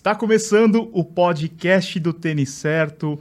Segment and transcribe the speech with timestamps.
[0.00, 3.20] Está começando o podcast do Tênis Certo,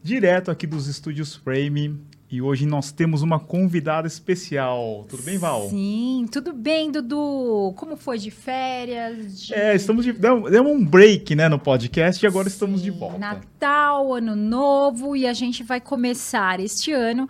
[0.00, 1.98] direto aqui dos estúdios Frame.
[2.30, 5.04] E hoje nós temos uma convidada especial.
[5.08, 5.68] Tudo bem, Val?
[5.68, 7.74] Sim, tudo bem, Dudu.
[7.76, 9.40] Como foi de férias?
[9.40, 9.52] De...
[9.52, 10.12] É, estamos de.
[10.12, 13.18] Demos um break né, no podcast e agora Sim, estamos de volta.
[13.18, 17.28] Natal, Ano Novo, e a gente vai começar este ano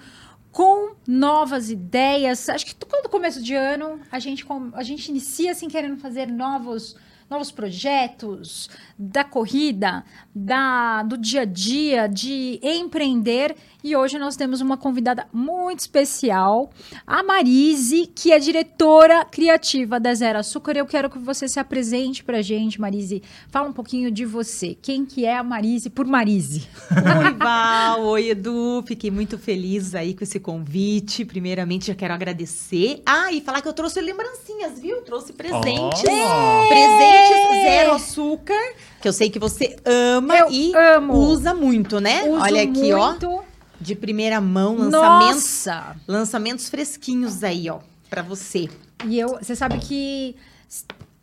[0.50, 2.46] com novas ideias.
[2.50, 6.94] Acho que todo começo de ano a gente, a gente inicia assim querendo fazer novos
[7.32, 8.68] novos projetos
[8.98, 10.04] da corrida,
[10.34, 13.56] da, do dia a dia, de empreender.
[13.84, 16.70] E hoje nós temos uma convidada muito especial,
[17.04, 20.76] a Marise, que é diretora criativa da Zero Açúcar.
[20.76, 23.22] Eu quero que você se apresente para a gente, Marise.
[23.48, 24.76] Fala um pouquinho de você.
[24.80, 26.68] Quem que é a Marise por Marise?
[26.94, 28.02] Oi, Val.
[28.04, 28.84] Oi, Edu.
[28.86, 31.24] Fiquei muito feliz aí com esse convite.
[31.24, 33.02] Primeiramente, já quero agradecer.
[33.04, 35.02] Ah, e falar que eu trouxe lembrancinhas, viu?
[35.02, 36.04] Trouxe presentes.
[36.04, 36.68] Oh.
[36.68, 41.14] Presentes zero açúcar, que eu sei que você ama eu e amo.
[41.14, 42.24] usa muito, né?
[42.24, 43.28] Uso Olha aqui, muito.
[43.28, 43.51] ó
[43.82, 45.96] de primeira mão, lançamentos, Nossa!
[46.06, 48.68] lançamentos fresquinhos aí, ó, para você.
[49.04, 50.36] E eu, você sabe que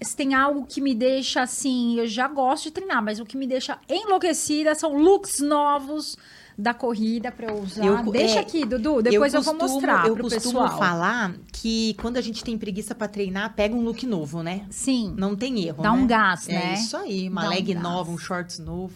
[0.02, 3.38] se tem algo que me deixa assim, eu já gosto de treinar, mas o que
[3.38, 6.18] me deixa enlouquecida são looks novos
[6.58, 7.86] da corrida para eu usar.
[7.86, 10.78] Eu, Deixa é, aqui, Dudu, depois eu, costumo, eu vou mostrar Eu pro costumo pessoal.
[10.78, 14.66] falar que quando a gente tem preguiça para treinar, pega um look novo, né?
[14.70, 15.14] Sim.
[15.18, 15.98] Não tem erro, Dá né?
[15.98, 16.72] um gás, é né?
[16.72, 18.94] É isso aí, uma Dá leg um nova, um shorts novo.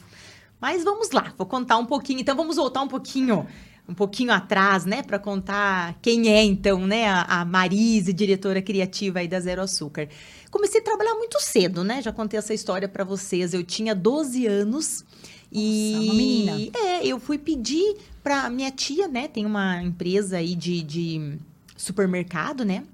[0.64, 2.22] Mas vamos lá, vou contar um pouquinho.
[2.22, 3.46] Então vamos voltar um pouquinho
[3.86, 9.20] um pouquinho atrás, né, para contar quem é então, né, a, a Marise, diretora criativa
[9.20, 10.08] aí da Zero Açúcar.
[10.50, 12.02] Comecei a trabalhar muito cedo, né?
[12.02, 13.54] Já contei essa história para vocês.
[13.54, 15.04] Eu tinha 12 anos
[15.52, 16.78] e Nossa, uma menina.
[16.78, 21.38] é, eu fui pedir para minha tia, né, tem uma empresa aí de, de
[21.76, 22.86] supermercado, né?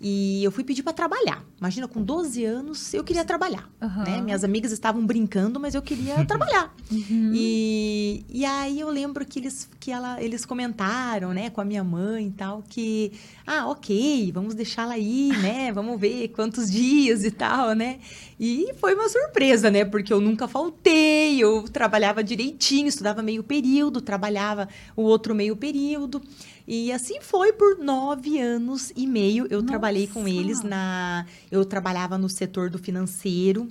[0.00, 1.44] E eu fui pedir para trabalhar.
[1.58, 3.68] Imagina, com 12 anos, eu queria trabalhar.
[3.82, 4.02] Uhum.
[4.04, 4.20] Né?
[4.22, 6.74] Minhas amigas estavam brincando, mas eu queria trabalhar.
[6.90, 7.32] Uhum.
[7.34, 11.84] E, e aí eu lembro que eles, que ela, eles comentaram, né, com a minha
[11.84, 13.12] mãe e tal, que,
[13.46, 15.70] ah, ok, vamos deixá-la aí, né?
[15.70, 17.98] Vamos ver quantos dias e tal, né?
[18.38, 19.84] E foi uma surpresa, né?
[19.84, 26.22] Porque eu nunca faltei, eu trabalhava direitinho, estudava meio período, trabalhava o outro meio período.
[26.72, 29.44] E assim foi por nove anos e meio.
[29.50, 29.66] Eu Nossa.
[29.66, 31.26] trabalhei com eles na.
[31.50, 33.66] Eu trabalhava no setor do financeiro.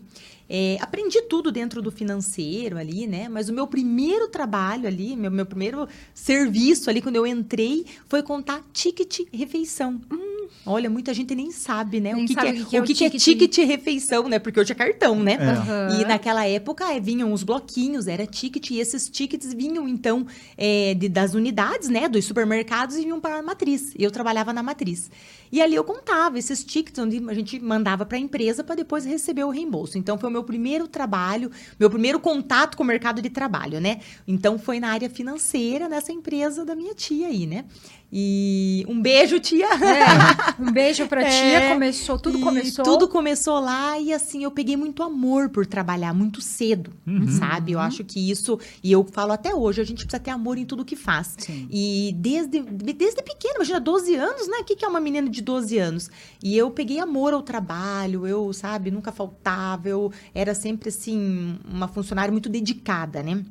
[0.49, 3.29] É, aprendi tudo dentro do financeiro ali, né?
[3.29, 8.21] Mas o meu primeiro trabalho ali, meu, meu primeiro serviço ali, quando eu entrei, foi
[8.21, 10.01] contar ticket refeição.
[10.11, 12.13] Hum, olha, muita gente nem sabe, né?
[12.13, 14.27] Nem o que, sabe que, é, o que, é, o que, que é ticket refeição,
[14.27, 14.39] né?
[14.39, 15.37] Porque hoje é cartão, né?
[15.39, 15.93] É.
[15.93, 16.01] Uhum.
[16.01, 20.25] E naquela época é, vinham os bloquinhos, era ticket, e esses tickets vinham, então,
[20.57, 22.07] é, de, das unidades, né?
[22.07, 23.93] Dos supermercados e vinham para a matriz.
[23.97, 25.09] Eu trabalhava na matriz.
[25.51, 29.05] E ali eu contava esses tickets, onde a gente mandava para a empresa para depois
[29.05, 29.97] receber o reembolso.
[29.97, 33.99] Então, foi o meu primeiro trabalho, meu primeiro contato com o mercado de trabalho, né?
[34.27, 37.65] Então, foi na área financeira, nessa empresa da minha tia aí, né?
[38.11, 39.67] E um beijo, tia!
[39.67, 42.83] É, um beijo pra tia, É, começou, tudo começou.
[42.83, 47.27] Tudo começou lá e assim, eu peguei muito amor por trabalhar muito cedo, Uhum.
[47.27, 47.73] sabe?
[47.73, 50.65] Eu acho que isso, e eu falo até hoje, a gente precisa ter amor em
[50.65, 51.35] tudo que faz.
[51.37, 51.67] Sim.
[51.69, 54.57] E desde, desde pequena, imagina, 12 anos, né?
[54.61, 56.09] O que, que é uma menina de 12 anos?
[56.43, 61.87] E eu peguei amor ao trabalho, eu, sabe, nunca faltava, eu era sempre, assim, uma
[61.87, 63.43] funcionária muito dedicada, né?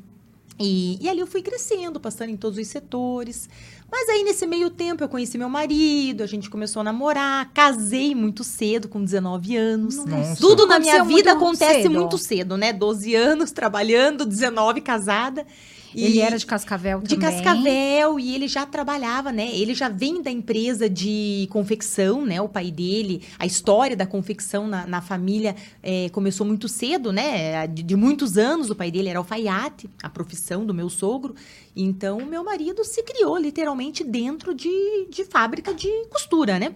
[0.60, 3.48] E, e ali eu fui crescendo, passando em todos os setores.
[3.90, 8.14] Mas aí, nesse meio tempo, eu conheci meu marido, a gente começou a namorar, casei
[8.14, 9.96] muito cedo, com 19 anos.
[10.04, 10.36] Nossa.
[10.36, 11.90] Tudo na minha Aconteceu vida muito acontece cedo.
[11.94, 12.72] muito cedo, né?
[12.72, 15.46] 12 anos trabalhando, 19 casada.
[15.94, 17.42] E- Ele era de Cascavel de também.
[17.42, 19.48] Cascavel e ele já trabalhava, né?
[19.54, 22.40] Ele já vem da empresa de confecção, né?
[22.40, 27.66] O pai dele, a história da confecção na, na família eh, começou muito cedo, né?
[27.66, 31.34] De, de muitos anos, o pai dele era alfaiate, a profissão do meu sogro.
[31.74, 36.74] Então, o meu marido se criou literalmente dentro de, de fábrica de costura, né?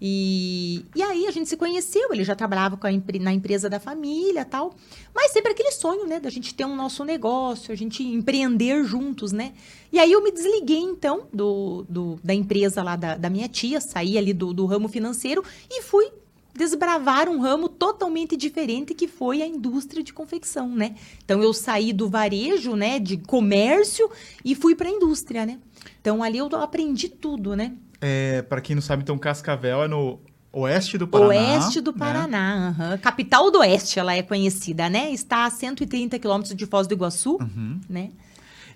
[0.00, 2.90] E, e aí a gente se conheceu, ele já trabalhava com a
[3.20, 4.74] na empresa da família tal.
[5.14, 6.20] Mas sempre aquele sonho, né?
[6.20, 9.54] Da gente ter um nosso negócio, a gente empreender juntos, né?
[9.92, 13.80] E aí eu me desliguei, então, do, do- da empresa lá da, da minha tia,
[13.80, 16.10] saí ali do, do ramo financeiro e fui
[16.54, 20.94] desbravar um ramo totalmente diferente que foi a indústria de confecção, né?
[21.24, 24.10] Então eu saí do varejo, né, de comércio
[24.44, 25.58] e fui para a indústria, né?
[26.00, 27.72] Então ali eu aprendi tudo, né?
[28.00, 30.18] É, para quem não sabe, então Cascavel é no
[30.52, 31.28] oeste do Paraná.
[31.28, 31.98] Oeste do né?
[31.98, 32.98] Paraná, aham.
[32.98, 35.10] capital do Oeste, ela é conhecida, né?
[35.10, 37.80] Está a 130 quilômetros de Foz do Iguaçu, Uhum.
[37.88, 38.10] né?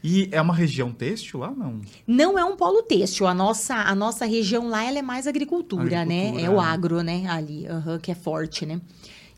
[0.02, 1.78] E é uma região têxtil lá, não?
[2.06, 6.05] Não é um polo têxtil, a nossa, a nossa região lá ela é mais agricultura,
[6.06, 6.28] né?
[6.28, 6.64] Agricultura, É o é.
[6.64, 7.26] agro, né?
[7.28, 8.81] Ali, aham, que é forte, né?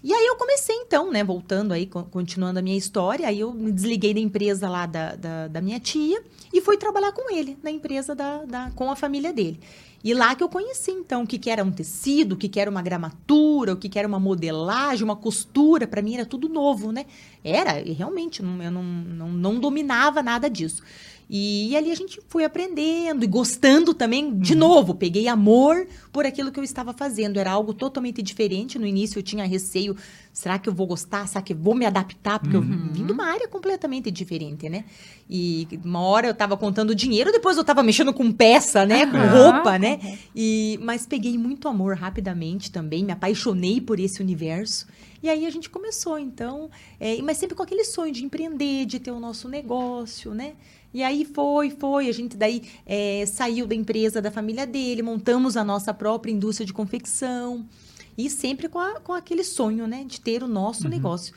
[0.02, 3.52] E aí eu comecei então, né, voltando aí, co- continuando a minha história, aí eu
[3.52, 6.20] me desliguei da empresa lá da, da, da minha tia
[6.52, 9.60] e fui trabalhar com ele, na empresa da, da, com a família dele.
[10.04, 12.58] E lá que eu conheci, então, o que, que era um tecido, o que, que
[12.58, 15.86] era uma gramatura, o que, que era uma modelagem, uma costura.
[15.86, 17.06] Para mim era tudo novo, né?
[17.44, 20.82] Era, realmente, eu não, não, não dominava nada disso.
[21.28, 26.52] E, ali a gente foi aprendendo e gostando também, de novo, peguei amor por aquilo
[26.52, 27.38] que eu estava fazendo.
[27.38, 28.78] Era algo totalmente diferente.
[28.78, 29.96] No início eu tinha receio,
[30.32, 31.26] será que eu vou gostar?
[31.26, 32.38] Será que eu vou me adaptar?
[32.38, 34.84] Porque eu vim de uma área completamente diferente, né?
[35.28, 39.06] E uma hora eu estava contando dinheiro, depois eu estava mexendo com peça, né?
[39.06, 40.18] Com roupa, né?
[40.36, 44.86] E, mas peguei muito amor rapidamente também, me apaixonei por esse universo.
[45.22, 46.68] E aí a gente começou, então,
[46.98, 50.54] é, mas sempre com aquele sonho de empreender, de ter o nosso negócio, né?
[50.94, 55.56] E aí foi, foi, a gente daí é, saiu da empresa da família dele, montamos
[55.56, 57.64] a nossa própria indústria de confecção.
[58.16, 60.04] E sempre com, a- com aquele sonho, né?
[60.06, 61.32] De ter o nosso negócio.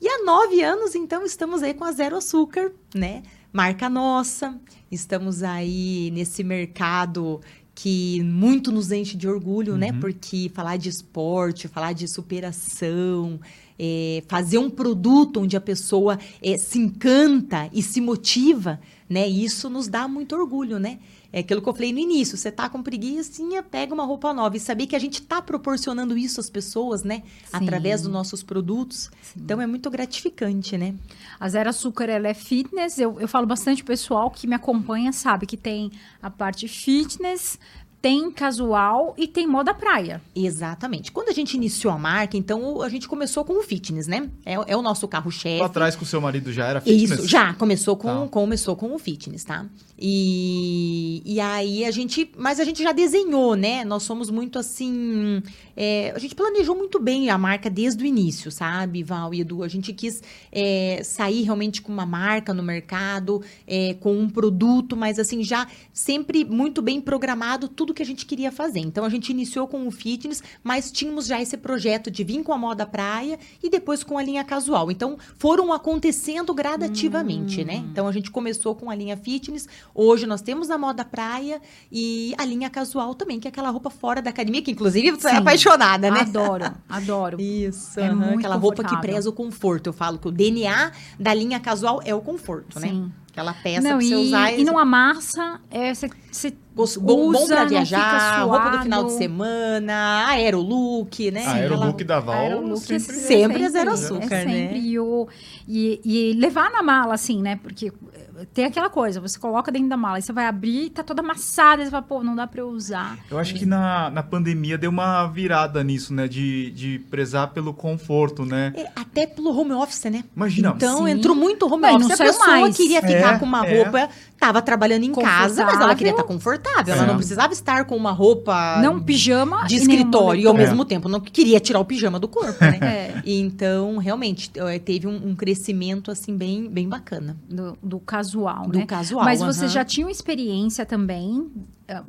[0.00, 3.22] E há nove anos, então, estamos aí com a Zero Açúcar, né?
[3.52, 4.56] Marca nossa.
[4.90, 7.40] Estamos aí nesse mercado
[7.82, 9.90] que muito nos enche de orgulho, né?
[10.00, 13.40] Porque falar de esporte, falar de superação,
[13.78, 18.78] é, fazer um produto onde a pessoa é, se encanta e se motiva,
[19.08, 19.26] né?
[19.26, 20.98] Isso nos dá muito orgulho, né?
[21.32, 24.56] É aquilo que eu falei no início, você tá com preguiçinha, pega uma roupa nova.
[24.56, 27.22] E saber que a gente tá proporcionando isso às pessoas, né?
[27.52, 29.10] Através dos nossos produtos.
[29.36, 30.94] Então é muito gratificante, né?
[31.38, 32.98] A Zero Açúcar, ela é fitness.
[32.98, 37.58] Eu, eu falo bastante, o pessoal que me acompanha sabe que tem a parte fitness,
[38.02, 40.22] tem casual e tem moda praia.
[40.34, 41.12] Exatamente.
[41.12, 44.28] Quando a gente iniciou a marca, então a gente começou com o fitness, né?
[44.44, 45.60] É, é o nosso carro-chefe.
[45.60, 47.20] Lá atrás com o seu marido já era fitness?
[47.20, 48.28] Isso, já começou com, Tá.
[48.28, 49.66] começou com o fitness, tá?
[50.02, 53.84] E, e aí a gente, mas a gente já desenhou, né?
[53.84, 55.42] Nós somos muito assim,
[55.76, 59.62] é, a gente planejou muito bem a marca desde o início, sabe, Val e Edu?
[59.62, 64.96] A gente quis é, sair realmente com uma marca no mercado, é, com um produto,
[64.96, 68.80] mas assim já sempre muito bem programado tudo que a gente queria fazer.
[68.80, 72.54] Então a gente iniciou com o fitness, mas tínhamos já esse projeto de vir com
[72.54, 74.90] a moda praia e depois com a linha casual.
[74.90, 77.84] Então foram acontecendo gradativamente, né?
[77.90, 81.60] Então a gente começou com a linha fitness, hoje nós temos a moda praia
[81.90, 85.28] e a linha casual também, que é aquela roupa fora da academia, que inclusive você
[85.28, 85.36] é Sim.
[85.36, 86.20] apaixonada, né?
[86.20, 87.40] Adoro, adoro.
[87.40, 89.88] Isso, É muito aquela roupa que preza o conforto.
[89.88, 92.88] Eu falo que o DNA da linha casual é o conforto, né?
[92.88, 93.12] Sim.
[93.30, 94.58] Aquela peça não, pra você e, usar.
[94.58, 96.52] e não amassa, é, você, você
[97.00, 101.44] Bom, bom usa, pra não viajar, roupa do final de semana, aerolook, né?
[101.46, 103.16] Ah, era o Aquela- look da Val Aerolook sempre...
[103.16, 104.52] é Sempre é zero açúcar, é né?
[104.52, 104.78] sempre.
[104.80, 105.28] E, o,
[105.68, 107.58] e, e levar na mala, assim, né?
[107.62, 110.90] Porque eh, tem aquela coisa, você coloca dentro da mala, e você vai abrir e
[110.90, 113.18] tá toda amassada, e você fala, pô, não dá pra eu usar.
[113.30, 116.26] Eu acho que na, na pandemia deu uma virada nisso, né?
[116.28, 118.72] De, de prezar pelo conforto, né?
[118.76, 120.24] É, até pelo home office, né?
[120.36, 120.72] Imagina.
[120.76, 121.10] Então, Sim.
[121.10, 122.08] entrou muito home Não, e office.
[122.08, 122.76] não a pessoa mais.
[122.76, 123.82] queria ficar É, com uma é.
[123.82, 126.69] roupa, tava trabalhando em casa, mas ela queria estar confortável.
[126.86, 127.06] Ela É.
[127.06, 131.20] não precisava estar com uma roupa não pijama de escritório e ao mesmo tempo não
[131.20, 132.78] queria tirar o pijama do corpo, né?
[132.82, 137.36] É, Então, realmente, eh, teve um, um crescimento, assim, bem, bem bacana.
[137.48, 138.86] do, do casual, Do né?
[138.86, 139.68] casual, Mas você aham.
[139.68, 141.46] já tinha uma experiência também,
[141.88, 142.02] eh,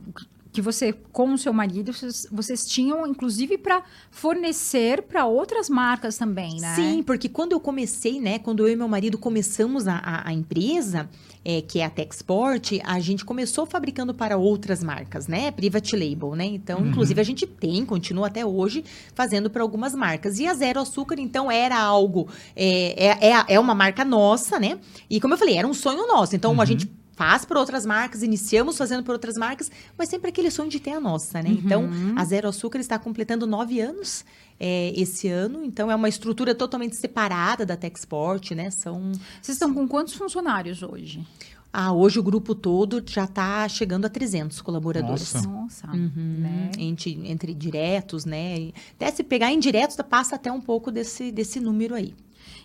[0.52, 6.18] que você, com o seu marido, vocês, vocês tinham, inclusive, para fornecer para outras marcas
[6.18, 6.76] também, né?
[6.76, 8.38] Sim, porque quando eu comecei, né?
[8.38, 11.10] Quando eu e meu marido começamos a, a, a empresa,
[11.44, 15.52] é, que é a Techsport, a gente começou fabricando para outras marcas, né?
[15.52, 16.46] Private Label, né?
[16.46, 16.90] Então, Uhum.
[16.90, 18.84] inclusive, a gente tem, continua até hoje,
[19.16, 20.38] fazendo para algumas marcas.
[20.40, 22.28] E a Zero Açúcar, então, era algo...
[22.56, 24.80] É, é, é, é uma marca nossa, né?
[25.10, 26.36] E como eu falei, era um sonho nosso.
[26.36, 26.62] Então, Uhum.
[26.62, 30.70] a gente faz para outras marcas, iniciamos fazendo para outras marcas, mas sempre aquele sonho
[30.70, 31.50] de ter a nossa, né?
[31.50, 32.16] Então, Uhum.
[32.18, 34.24] a Zero Açúcar está completando nove anos
[34.60, 38.70] é, esse ano, então é uma estrutura totalmente separada da Techsport, né?
[38.72, 39.12] São.
[39.42, 41.26] Vocês estão com quantos funcionários hoje?
[41.74, 45.34] Ah, hoje o grupo todo já está chegando a 300 colaboradores.
[45.34, 45.48] Nossa.
[45.48, 46.72] Nossa, Uhum, né?
[46.78, 48.72] entre, entre diretos, né?
[48.96, 52.14] Até se pegar indiretos, passa até um pouco desse, desse número aí.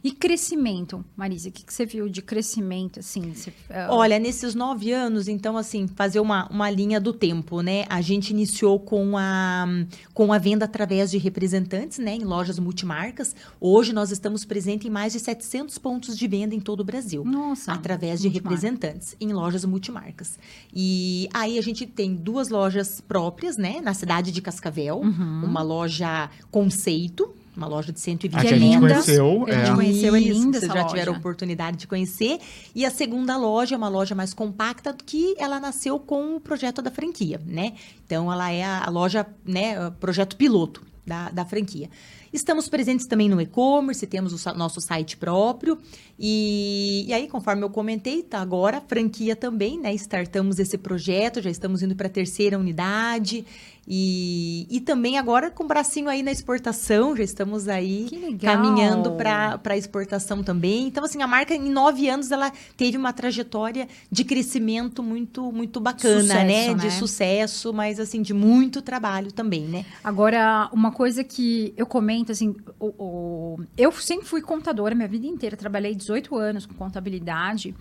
[0.04, 3.32] E crescimento, Marisa, o que, que você viu de crescimento, assim?
[3.34, 7.84] Você, eh, Olha, nesses nove anos, então, assim, fazer uma, uma linha do tempo, né?
[7.88, 9.66] A gente iniciou com a,
[10.14, 12.14] com a venda através de representantes, né?
[12.14, 13.34] Em lojas multimarcas.
[13.60, 17.24] Hoje nós estamos presentes em mais de 700 pontos de venda em todo o Brasil.
[17.24, 17.72] Nossa.
[17.72, 18.54] através de multimarca.
[18.56, 20.38] representantes em lojas multimarcas.
[20.74, 23.80] E aí a gente tem duas lojas próprias, né?
[23.82, 25.44] Na cidade de Cascavel, Uhum.
[25.44, 28.88] uma loja conceito, uma loja de 120 A que é a gente linda.
[28.88, 29.44] conheceu.
[29.46, 29.74] A gente é.
[29.74, 31.20] conheceu, é linda Vocês já tiveram a loja.
[31.20, 32.38] oportunidade de conhecer.
[32.74, 36.82] E a segunda loja é uma loja mais compacta, que ela nasceu com o projeto
[36.82, 37.72] da franquia, né?
[38.04, 39.88] Então, ela é a, loja, né?
[39.88, 41.88] o Projeto piloto da, da franquia.
[42.32, 45.78] Estamos presentes também no e-commerce, temos o nosso site próprio.
[46.18, 49.94] E, e aí, conforme eu comentei, tá agora a franquia também, né?
[49.94, 53.46] Startamos esse projeto, já estamos indo para a terceira unidade.
[53.88, 58.08] E, e também agora com o bracinho aí na exportação, já estamos aí
[58.40, 60.88] caminhando para a exportação também.
[60.88, 65.78] Então, assim, a marca em nove anos ela teve uma trajetória de crescimento muito, muito
[65.78, 66.68] bacana, Sucesso, né?
[66.68, 66.74] né?
[66.74, 69.84] De sucesso, mas assim, de muito trabalho também, né?
[70.02, 75.26] Agora, uma coisa que eu comento, assim, o, o- eu sempre fui contadora minha vida
[75.28, 77.72] inteira, trabalhei 18 anos com contabilidade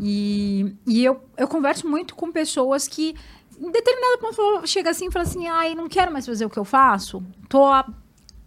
[0.00, 3.14] e, e eu, eu converso muito com pessoas que,
[3.60, 6.58] em determinado ponto, chega assim e fala assim, ai, não quero mais fazer o que
[6.58, 7.88] eu faço, tô há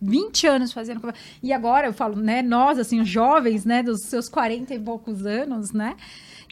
[0.01, 0.97] 20 anos fazendo...
[0.97, 4.29] o que eu faço." E agora eu falo, né, nós, assim, jovens, né, dos seus
[4.29, 5.95] 40 e poucos anos, né,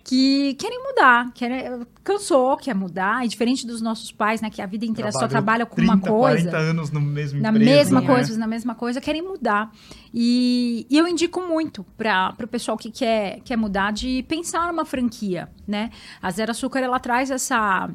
[0.04, 4.66] que querem mudar, querem, cansou, quer mudar, e diferente dos nossos pais, né, que a
[4.66, 8.08] vida inteira só trabalha com uma coisa 40 anos no mesmo na empresa, mesma né?
[8.08, 9.70] coisa, na mesma coisa, querem mudar.
[10.14, 14.86] E, e eu indico muito para o pessoal que quer, quer mudar de pensar numa
[14.86, 15.90] franquia, né?
[16.22, 17.90] A Zero Açúcar, ela traz essa...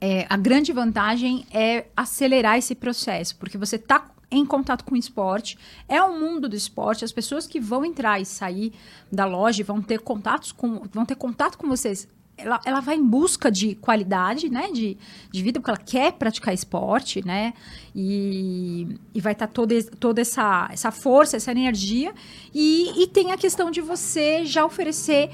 [0.00, 4.98] é, a grande vantagem é acelerar esse processo, porque você está em contato com o
[4.98, 5.56] esporte,
[5.88, 8.72] é o mundo do esporte, as pessoas que vão entrar e sair
[9.10, 12.08] da loja vão ter contatos com, vão ter contato com vocês.
[12.38, 14.98] Ela, ela vai em busca de qualidade, né, de,
[15.32, 17.54] de vida, porque ela quer praticar esporte, né,
[17.94, 22.12] e, e vai estar toda, toda essa, essa força, essa energia,
[22.52, 25.30] e, e tem a questão de você já oferecer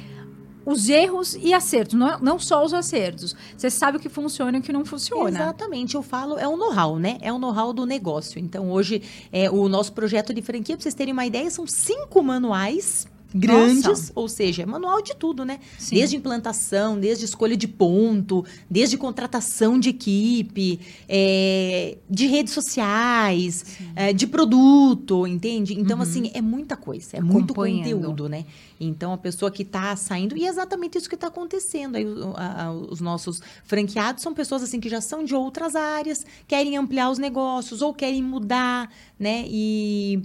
[0.64, 3.34] os erros e acertos, não, não só os acertos.
[3.56, 5.30] Você sabe o que funciona e o que não funciona.
[5.30, 7.18] Exatamente, eu falo, é o know-how, né?
[7.20, 8.38] É o know-how do negócio.
[8.38, 9.02] Então, hoje,
[9.32, 13.82] é, o nosso projeto de franquia, para vocês terem uma ideia, são cinco manuais grandes,
[13.84, 14.12] Nossa.
[14.14, 15.58] ou seja, é manual de tudo, né?
[15.78, 15.96] Sim.
[15.96, 24.12] Desde implantação, desde escolha de ponto, desde contratação de equipe, é, de redes sociais, é,
[24.12, 25.74] de produto, entende?
[25.78, 28.44] Então, assim, é muita coisa, é muito conteúdo, né?
[28.80, 31.96] Então, a pessoa que está saindo, e é exatamente isso que está acontecendo.
[31.96, 36.26] Aí, a- a- os nossos franqueados são pessoas assim que já são de outras áreas,
[36.48, 39.44] querem ampliar os negócios ou querem mudar, né?
[39.48, 40.20] E,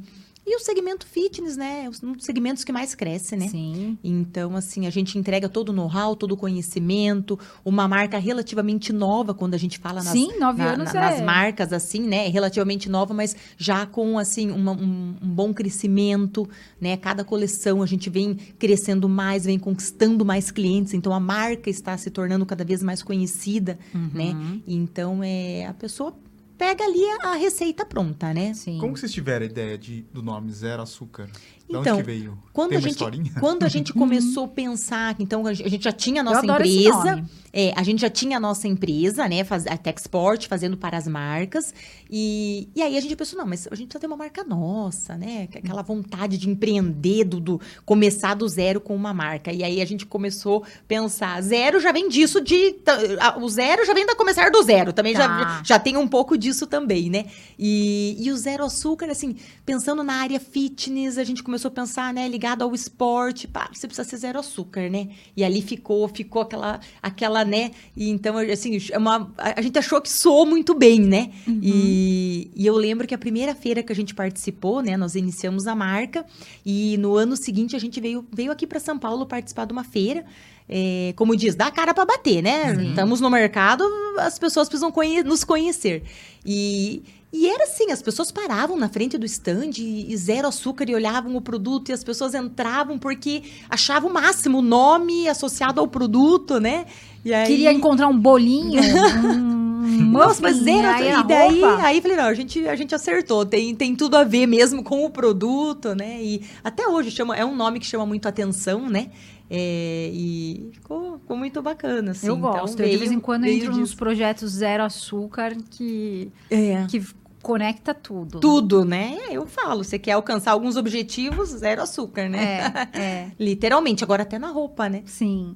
[0.50, 1.90] e o segmento fitness, né?
[2.02, 3.50] Um dos segmentos que mais cresce, né?
[3.50, 3.98] Sim.
[4.02, 9.34] Então, assim, a gente entrega todo o know-how, todo o conhecimento, uma marca relativamente nova
[9.34, 11.10] quando a gente fala nas, Sim, nove na- anos na- é...
[11.12, 12.30] nas marcas, assim, né?
[12.30, 16.48] Relativamente nova, mas já com, assim, uma- um, um bom crescimento,
[16.80, 16.96] né?
[16.96, 21.98] Cada coleção a gente vem crescendo mais, vem conquistando mais clientes, então a marca está
[21.98, 23.78] se tornando cada vez mais conhecida,
[24.14, 24.32] né?
[24.34, 24.62] Uhum.
[24.66, 26.16] Então, é, a pessoa
[26.58, 28.54] pega ali a, a receita pronta, né?
[28.54, 28.80] Sim.
[28.80, 31.30] Como que vocês tiveram a ideia de, do nome Zero Açúcar?
[31.70, 32.38] De Então, onde que veio?
[32.54, 33.32] Quando Tem a uma gente, historinha?
[33.40, 37.16] quando a gente começou a pensar, então a gente já tinha a Eu nossa empresa,
[37.16, 37.26] nome.
[37.54, 41.08] é, a gente já tinha a nossa empresa, né, faz, a Techsport, fazendo para as
[41.08, 41.74] marcas,
[42.10, 45.16] e, e aí a gente pensou, não, mas a gente precisa ter uma marca nossa,
[45.18, 49.64] né, que- aquela vontade de empreender, do, do- começar do zero com uma marca, e
[49.64, 52.76] aí a gente começou a pensar, zero já vem disso de,
[53.20, 55.20] a- o zero já vem da começar do zero, também Tá.
[55.20, 57.26] já, já tem um pouco disso também, né,
[57.60, 62.14] e, e o zero açúcar, assim, pensando na área fitness, a gente começou a pensar,
[62.14, 65.08] né, ligado ao esporte, pá, você precisa ser zero açúcar, né?
[65.36, 67.72] E ali ficou, ficou aquela, aquela, né?
[67.96, 71.32] E então, assim, é uma, a gente achou que soou muito bem, né?
[71.48, 75.66] E, e eu lembro que a primeira feira que a gente participou, né, nós iniciamos
[75.66, 76.26] a marca
[76.66, 79.84] e no ano seguinte a gente veio, veio aqui para São Paulo participar de uma
[79.84, 80.26] feira.
[80.70, 82.74] É, como diz, dá cara para bater, né?
[82.90, 83.86] Estamos no mercado,
[84.20, 86.04] as pessoas precisam conhe- nos conhecer.
[86.46, 90.90] E, e era assim, as pessoas paravam na frente do stand e, e zero açúcar
[90.90, 95.80] e olhavam o produto e as pessoas entravam porque achavam o máximo o nome associado
[95.82, 96.86] ao produto, né?
[97.26, 97.46] Aí...
[97.48, 98.80] Queria encontrar um bolinho,
[99.28, 101.84] um Nossa, mas zero aí a E daí, roupa.
[101.84, 103.46] aí falei, não, a gente, a gente acertou.
[103.46, 106.20] Tem, tem tudo a ver mesmo com o produto, né?
[106.24, 109.10] E até hoje chama, é um nome que chama muito atenção, né?
[109.50, 112.28] É, e ficou, ficou muito bacana, assim.
[112.28, 112.72] Eu Então, gosto.
[112.82, 113.98] eu de veio- vez em quando entro nos disso.
[113.98, 116.86] projetos zero açúcar que, É.
[116.90, 117.02] que
[117.42, 118.40] conecta tudo.
[118.40, 119.18] Tudo, né?
[119.30, 122.90] Eu falo, você quer alcançar alguns objetivos, zero açúcar, né?
[122.94, 123.32] É, é.
[123.40, 125.04] Literalmente, agora até na roupa, né?
[125.06, 125.56] Sim.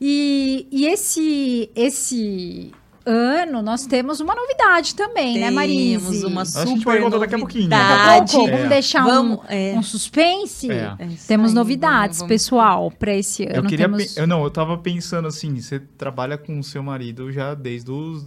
[0.00, 2.70] E, e esse, esse
[3.08, 5.98] ano nós temos uma novidade também, né, Marise?
[6.04, 7.68] Temos uma que a gente super vai contar daqui a pouquinho.
[7.68, 8.52] Daqui a pouco, É.
[8.56, 9.74] vamos deixar um- Vamos, é.
[9.78, 10.70] um, suspense.
[10.70, 10.94] É.
[10.98, 13.54] É Temos aí, novidades, vamos- vamos- pessoal, para esse ano.
[13.54, 13.86] Eu queria.
[13.88, 14.16] temos...
[14.16, 18.26] Eu não, eu tava pensando assim, você trabalha com o seu marido já desde os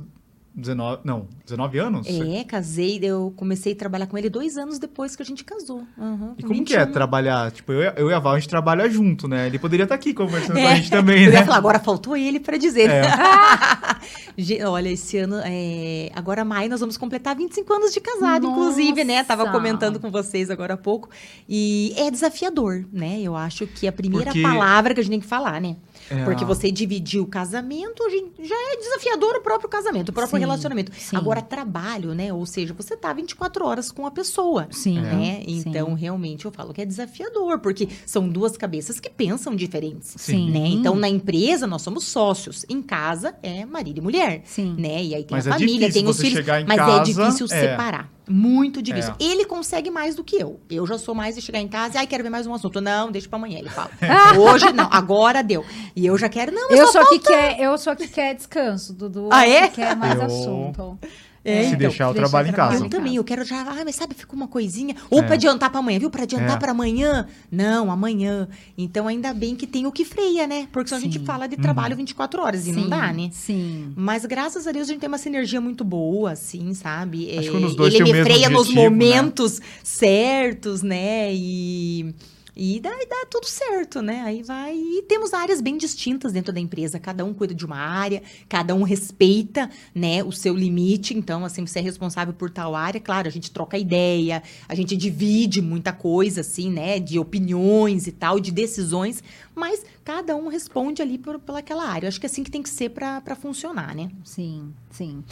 [0.60, 2.08] 19, não, 19 anos?
[2.08, 5.84] É, casei, eu comecei a trabalhar com ele dois anos depois que a gente casou.
[5.98, 6.92] Uhum, E com como que é 21.
[6.94, 7.52] trabalhar?
[7.52, 9.48] Tipo, eu, eu e a Val, a gente trabalha junto, né?
[9.48, 11.38] Ele poderia estar aqui conversando com a É, gente também, Eu né?
[11.40, 12.90] ia falar, agora faltou ele para dizer.
[12.90, 13.04] É.
[14.66, 18.60] Olha, esse ano, é, agora maio, nós vamos completar 25 anos de casado, Nossa!
[18.60, 19.24] inclusive, né?
[19.24, 21.10] Tava comentando com vocês agora há pouco.
[21.48, 23.20] E é desafiador, né?
[23.22, 25.76] Eu acho que a primeira Porque- palavra que a gente tem que falar, né?
[26.10, 28.04] É, Porque você dividir o casamento
[28.42, 30.92] já é desafiador o próprio casamento, o próprio Sim, relacionamento.
[30.98, 31.16] sim.
[31.16, 32.34] Agora, trabalho, né?
[32.34, 34.68] Ou seja, você tá 24 horas com a pessoa.
[34.72, 34.98] Sim.
[34.98, 35.02] É.
[35.02, 35.44] Né?
[35.46, 35.64] Sim.
[35.66, 40.14] Então, realmente, eu falo que é desafiador, porque são duas cabeças que pensam diferentes.
[40.18, 40.52] Sim.
[40.52, 40.68] Né?
[40.70, 42.66] Então, na empresa, nós somos sócios.
[42.70, 44.42] Em casa, é marido e mulher.
[44.46, 44.76] Sim.
[44.78, 45.04] Né?
[45.04, 46.46] E aí tem Mas a é família, tem os filhos.
[46.68, 47.70] mas casa, é difícil é.
[47.70, 48.19] separar.
[48.30, 49.14] Muito difícil.
[49.20, 49.24] É.
[49.24, 50.60] Ele consegue mais do que eu.
[50.70, 52.80] Eu já sou mais de chegar em casa e ai, quero ver mais um assunto.
[52.80, 53.90] Não, deixa pra amanhã, ele fala.
[54.40, 55.66] Hoje não, agora deu.
[55.96, 58.36] E eu já quero, não, mas Eu só sou, que quer, eu sou que quer
[58.36, 59.30] descanso, Dudu.
[59.32, 59.68] Ah, é?
[59.68, 61.00] Que quer mais Eu- assunto.
[61.44, 62.84] É, Se então, deixar o deixar trabalho em casa.
[62.86, 64.96] Eu também, eu quero já, ah, mas sabe, fica uma coisinha.
[65.10, 65.24] Ou É.
[65.24, 66.10] pra adiantar pra amanhã, viu?
[66.10, 66.60] Pra adiantar É.
[66.60, 67.28] pra amanhã.
[67.52, 68.48] Não, amanhã.
[68.78, 70.68] Então, ainda bem que tem o que freia, né?
[70.72, 71.26] Porque senão a gente Sim.
[71.26, 71.62] fala de Uhum.
[71.62, 73.30] trabalho 24 horas e não dá, né?
[73.32, 73.94] Sim.
[73.96, 77.30] Mas graças a Deus a gente tem uma sinergia muito boa, assim, sabe?
[77.30, 78.90] Acho É, que quando os dois ele me mesmo freia nos objetivo, né?
[78.90, 81.34] momentos certos, né?
[81.34, 82.14] E.
[82.56, 84.22] E dá, e dá tudo certo, né?
[84.22, 84.76] Aí vai.
[84.76, 87.00] E temos áreas bem distintas dentro da empresa.
[87.00, 91.14] Cada um cuida de uma área, cada um respeita, né, o seu limite.
[91.14, 93.00] Então, assim, você é responsável por tal área.
[93.00, 97.00] Claro, a gente troca ideia, a gente divide muita coisa, assim, né?
[97.00, 99.24] De opiniões e tal, de decisões.
[99.60, 102.06] Mas cada um responde ali por, pelaquela área.
[102.06, 104.10] Eu acho que é assim que tem que ser para funcionar, né?
[104.24, 105.24] Sim, sim.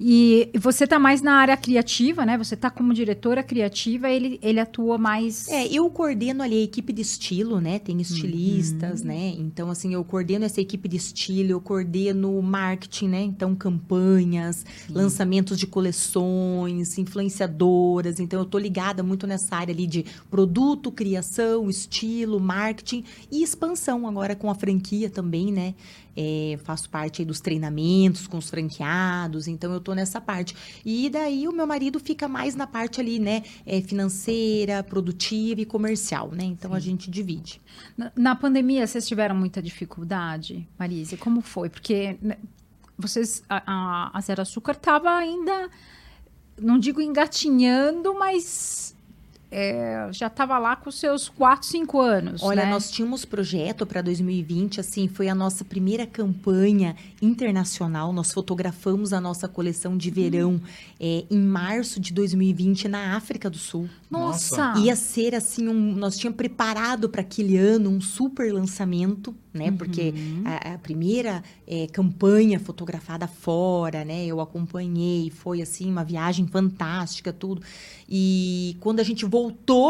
[0.00, 2.38] E você tá mais na área criativa, né?
[2.38, 5.46] Você tá como diretora criativa, ele, ele atua mais.
[5.48, 7.78] É, eu coordeno ali a equipe de estilo, né?
[7.78, 9.06] Tem estilistas, Uhum.
[9.08, 9.34] né?
[9.38, 13.22] Então, assim, eu coordeno essa equipe de estilo, eu coordeno marketing, né?
[13.22, 18.18] Então, campanhas, lançamentos de coleções, influenciadoras.
[18.18, 23.73] Então, eu tô ligada muito nessa área ali de produto, criação, estilo, marketing e expansão
[24.06, 25.74] agora com a franquia também, né?
[26.16, 30.54] É, faço parte dos treinamentos com os franqueados, então eu tô nessa parte.
[30.84, 35.64] E daí o meu marido fica mais na parte ali, né, é, financeira, produtiva e
[35.64, 36.44] comercial, né?
[36.44, 37.60] Então a gente divide.
[37.96, 41.16] Na, na pandemia, vocês tiveram muita dificuldade, Marise?
[41.16, 41.68] Como foi?
[41.68, 42.36] Porque né,
[42.96, 45.68] vocês, a, a, a Zero Açúcar estava ainda,
[46.60, 48.93] não digo engatinhando, mas
[49.50, 52.42] é, já estava lá com seus 4, 5 anos.
[52.42, 52.70] Olha, né?
[52.70, 58.12] nós tínhamos projeto para 2020, assim, foi a nossa primeira campanha internacional.
[58.12, 60.60] Nós fotografamos a nossa coleção de verão
[60.98, 63.88] é, em março de 2020 na África do Sul.
[64.10, 64.74] Nossa!
[64.78, 69.70] Ia ser assim, um, nós tínhamos preparado para aquele ano um super lançamento, né?
[69.70, 70.12] Porque
[70.44, 74.26] a, a primeira é, campanha fotografada fora, né?
[74.26, 77.62] Eu acompanhei, foi assim uma viagem fantástica, tudo.
[78.08, 79.43] E quando a gente voltou,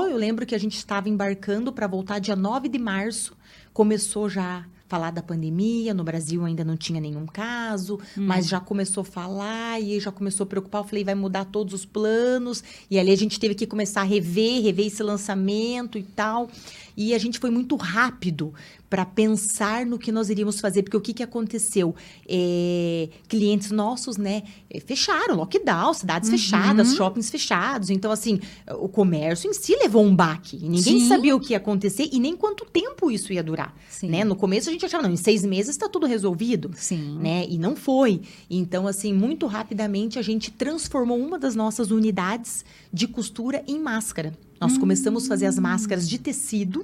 [0.09, 3.37] eu lembro que a gente estava embarcando para voltar dia 9 de março,
[3.73, 9.01] começou já falar da pandemia, no Brasil ainda não tinha nenhum caso, mas já começou
[9.01, 10.83] a falar e já começou a preocupar.
[10.83, 12.63] Eu falei, vai mudar todos os planos.
[12.91, 16.49] E ali a gente teve que começar a rever, rever esse lançamento e tal.
[16.97, 18.53] E a gente foi muito rápido
[18.89, 21.95] para pensar no que nós iríamos fazer, porque o que, que aconteceu?
[22.29, 27.91] É, clientes nossos, né, eh, fecharam, lockdown, cidades fechadas, shoppings fechados.
[27.91, 28.39] Então, assim,
[28.79, 30.59] o comércio em si levou um baque.
[30.59, 31.09] Ninguém Sim.
[31.09, 33.75] sabia o que ia acontecer e nem quanto tempo isso ia durar.
[33.89, 34.11] Sim.
[34.11, 34.23] Né?
[34.23, 37.19] No começo a gente achava, não, em seis meses está tudo resolvido Sim.
[37.19, 37.47] né?
[37.49, 38.21] E não foi.
[38.49, 44.33] Então, assim, muito rapidamente a gente transformou uma das nossas unidades de costura em máscara.
[44.65, 46.83] Nós começamos a fazer as máscaras de tecido,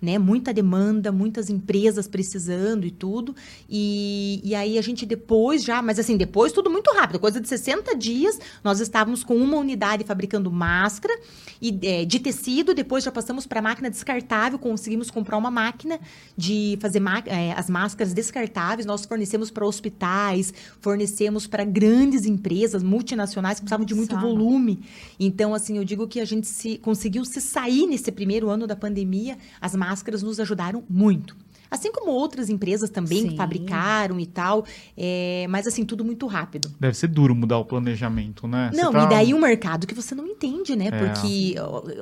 [0.00, 0.18] né?
[0.18, 3.34] Muita demanda, muitas empresas precisando e tudo.
[3.68, 7.48] E, e aí a gente depois já, mas assim, depois tudo muito rápido, coisa de
[7.48, 11.12] 60 dias, nós estávamos com uma unidade fabricando máscara
[11.60, 15.98] e, é, de tecido, depois já passamos para máquina descartável, conseguimos comprar uma máquina
[16.36, 18.86] de fazer é, as máscaras descartáveis.
[18.86, 24.26] Nós fornecemos para hospitais, fornecemos para grandes empresas multinacionais que precisavam de muito Nossa.
[24.26, 24.80] volume.
[25.18, 28.76] Então, assim, eu digo que a gente se, conseguiu se sair nesse primeiro ano da
[28.76, 29.36] pandemia.
[29.60, 29.87] As máscaras
[30.22, 31.36] nos ajudaram muito.
[31.70, 33.36] Assim como outras empresas também que Sim.
[33.36, 34.64] fabricaram e tal.
[34.96, 36.72] é, mas, assim, tudo muito rápido.
[36.80, 38.70] Deve ser duro mudar o planejamento, né?
[38.74, 40.86] Não, tá- e daí um mercado que você não entende, né?
[40.86, 40.90] É.
[40.90, 41.56] Porque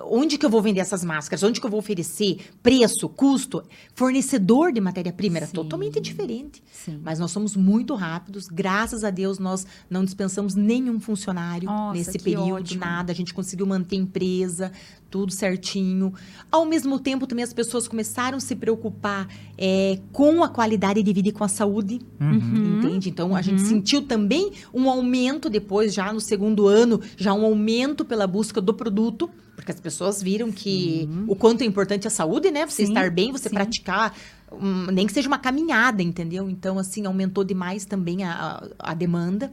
[0.09, 1.43] onde que eu vou vender essas máscaras?
[1.43, 2.39] Onde que eu vou oferecer?
[2.63, 3.61] Preço, custo,
[3.93, 5.55] fornecedor de matéria-prima era Sim.
[5.55, 6.63] totalmente diferente.
[6.71, 7.01] Sim.
[7.03, 8.47] Mas nós somos muito rápidos.
[8.47, 12.81] Graças a Deus, nós não dispensamos nenhum funcionário Nossa, nesse que período, ótimo.
[12.85, 13.11] nada.
[13.11, 14.71] A gente conseguiu manter a empresa,
[15.17, 16.13] tudo certinho.
[16.53, 19.27] Ao mesmo tempo, também as pessoas começaram a se preocupar
[19.57, 22.03] é, com a qualidade de vida e com a saúde.
[22.21, 22.79] Uhum.
[22.79, 23.09] Entende?
[23.09, 28.05] Então a gente sentiu também um aumento depois, já no segundo ano, já um aumento
[28.05, 32.51] pela busca do produto, porque as pessoas viram que o quanto é importante a saúde,
[32.51, 32.67] né?
[32.67, 33.55] Você Sim, estar bem, você sim.
[33.55, 34.15] praticar,
[34.53, 36.51] hum, nem que seja uma caminhada, entendeu?
[36.51, 38.33] Então, assim, aumentou demais também a,
[38.79, 39.51] a, a demanda.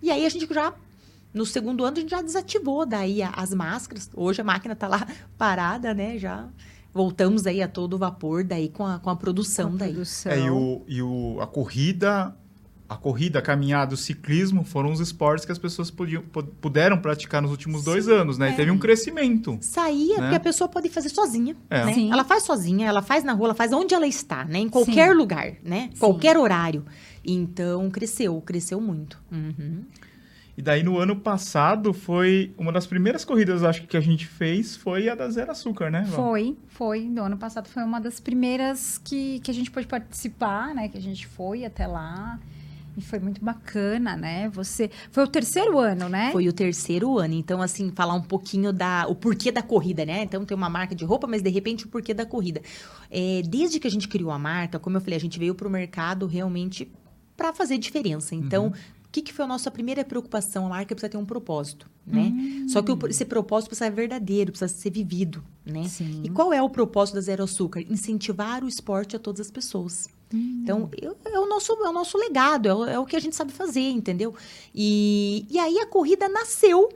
[0.00, 0.72] E aí a gente já.
[1.32, 4.10] No segundo ano, a gente já desativou daí a- as máscaras.
[4.14, 5.06] Hoje a máquina está lá
[5.38, 6.18] parada, né?
[6.18, 6.46] Já
[6.92, 9.92] voltamos aí a todo vapor daí com a, com a produção Com a daí.
[9.92, 10.32] produção.
[10.32, 12.36] É, e o, e o, a corrida,
[12.86, 16.98] a corrida, a caminhada, o ciclismo foram os esportes que as pessoas podiam, pu- puderam
[16.98, 18.50] praticar nos últimos dois anos, né?
[18.52, 19.56] E teve um crescimento.
[19.62, 20.20] Saía, Né?
[20.20, 21.86] porque a pessoa pode fazer sozinha, É.
[21.86, 21.94] né?
[21.94, 22.12] Sim.
[22.12, 24.58] Ela faz sozinha, ela faz na rua, ela faz onde ela está, né?
[24.58, 25.16] Em qualquer Sim.
[25.16, 25.88] lugar, né?
[25.94, 25.98] Sim.
[25.98, 26.84] Qualquer horário.
[27.24, 29.18] Então, cresceu, cresceu muito.
[29.32, 29.84] Uhum.
[30.56, 34.26] E daí no ano passado foi uma das primeiras corridas, acho que que a gente
[34.26, 36.02] fez foi a da Zero Açúcar, né?
[36.08, 36.16] Val?
[36.16, 37.00] Foi, foi.
[37.00, 40.88] No ano passado foi uma das primeiras que, que a gente pôde participar, né?
[40.88, 42.38] Que a gente foi até lá.
[42.96, 44.50] E foi muito bacana, né?
[44.50, 44.90] Você.
[45.10, 46.30] Foi o terceiro ano, né?
[46.32, 47.34] Foi o terceiro ano.
[47.34, 50.22] Então, assim, falar um pouquinho da o porquê da corrida, né?
[50.22, 52.60] Então, tem uma marca de roupa, mas de repente o porquê da corrida.
[53.10, 55.66] É, desde que a gente criou a marca, como eu falei, a gente veio para
[55.66, 56.90] o mercado realmente
[57.36, 58.34] para fazer diferença.
[58.34, 60.66] Então, o que, que foi a nossa primeira preocupação?
[60.66, 62.32] A marca precisa ter um propósito, né?
[62.68, 65.84] Só que o- esse propósito precisa ser verdadeiro, precisa ser vivido, né?
[65.86, 66.22] Sim.
[66.24, 67.80] E qual é o propósito da Zero Açúcar?
[67.82, 70.08] Incentivar o esporte a todas as pessoas.
[70.62, 73.20] Então, eu- é, o nosso, é o nosso legado, é o, é o que a
[73.20, 74.34] gente sabe fazer, entendeu?
[74.74, 76.88] E, e aí a corrida nasceu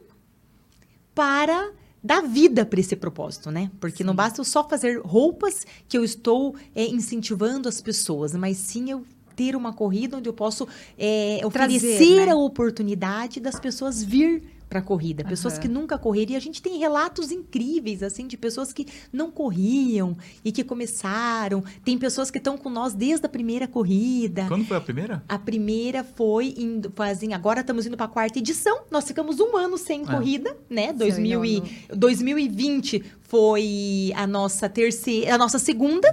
[1.14, 1.70] para
[2.02, 3.70] dar vida para esse propósito, né?
[3.80, 8.56] Porque não basta eu só fazer roupas que eu estou é, incentivando as pessoas, mas
[8.58, 9.04] sim eu
[9.36, 10.66] ter uma corrida onde eu posso
[10.98, 12.32] é, Trazer, oferecer né?
[12.32, 15.62] a oportunidade das pessoas vir para a corrida, pessoas Aham.
[15.62, 16.32] que nunca correram.
[16.32, 21.62] E a gente tem relatos incríveis, assim, de pessoas que não corriam e que começaram.
[21.84, 24.46] Tem pessoas que estão com nós desde a primeira corrida.
[24.48, 25.22] Quando foi a primeira?
[25.28, 28.80] A primeira foi em, fazem, agora estamos indo para a quarta edição.
[28.90, 30.04] Nós ficamos um ano sem É.
[30.04, 30.86] corrida, né?
[30.88, 36.08] Foi 2000 e, no- 2020 foi a nossa terceira, a nossa segunda,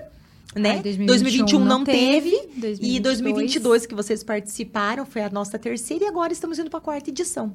[0.56, 0.72] né?
[0.72, 2.32] Ai, 2021 2021 não teve.
[2.32, 6.70] teve, E 2022 2022 que vocês participaram foi a nossa terceira e agora estamos indo
[6.70, 7.54] para a quarta edição.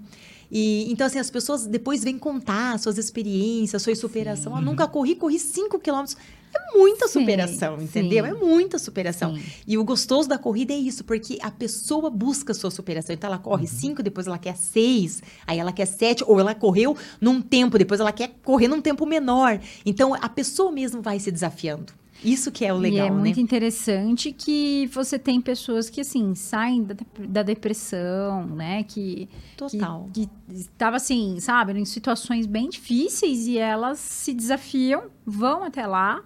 [0.50, 4.56] E então assim as pessoas depois vêm contar suas experiências, sua superação.
[4.56, 6.16] Ah, nunca corri, corri 5 quilômetros.
[6.54, 7.84] É muita Sim, superação, sim.
[7.84, 8.24] entendeu?
[8.24, 9.34] É muita superação.
[9.36, 9.42] Sim.
[9.66, 13.14] E o gostoso da corrida é isso, porque a pessoa busca a sua superação.
[13.14, 16.96] Então, ela corre cinco, depois ela quer seis, aí ela quer sete, ou ela correu
[17.20, 19.60] num tempo, depois ela quer correr num tempo menor.
[19.84, 21.92] Então, a pessoa mesmo vai se desafiando.
[22.24, 23.16] Isso que é o legal, e é né?
[23.16, 28.82] muito interessante que você tem pessoas que, assim, saem da, da depressão, né?
[28.82, 30.08] Que, Total.
[30.12, 36.22] Que estava assim, sabe, em situações bem difíceis e elas se desafiam, vão até lá,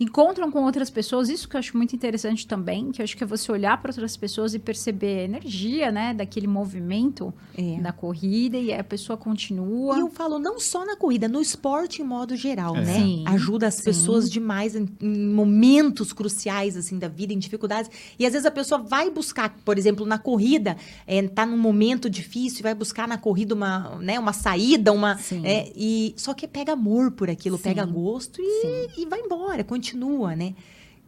[0.00, 1.28] encontram com outras pessoas.
[1.28, 3.90] Isso que eu acho muito interessante também, que eu acho que é você olhar para
[3.90, 7.80] outras pessoas e perceber a energia, né, daquele movimento É.
[7.80, 9.96] da corrida e a pessoa continua.
[9.96, 12.84] E eu falo não só na corrida, no esporte em modo geral, É.
[12.84, 12.94] né?
[12.94, 13.84] Sim, Ajuda as sim.
[13.84, 17.90] pessoas demais em, em momentos cruciais, assim, da vida, em dificuldades.
[18.18, 22.08] E às vezes a pessoa vai buscar, por exemplo, na corrida, é, tá num momento
[22.08, 25.16] difícil, vai buscar na corrida uma, né, uma saída, uma...
[25.18, 25.44] Sim.
[25.46, 27.62] é, e Só que pega amor por aquilo, Sim.
[27.64, 29.87] pega gosto e, e vai embora, continua,
[30.36, 30.54] né?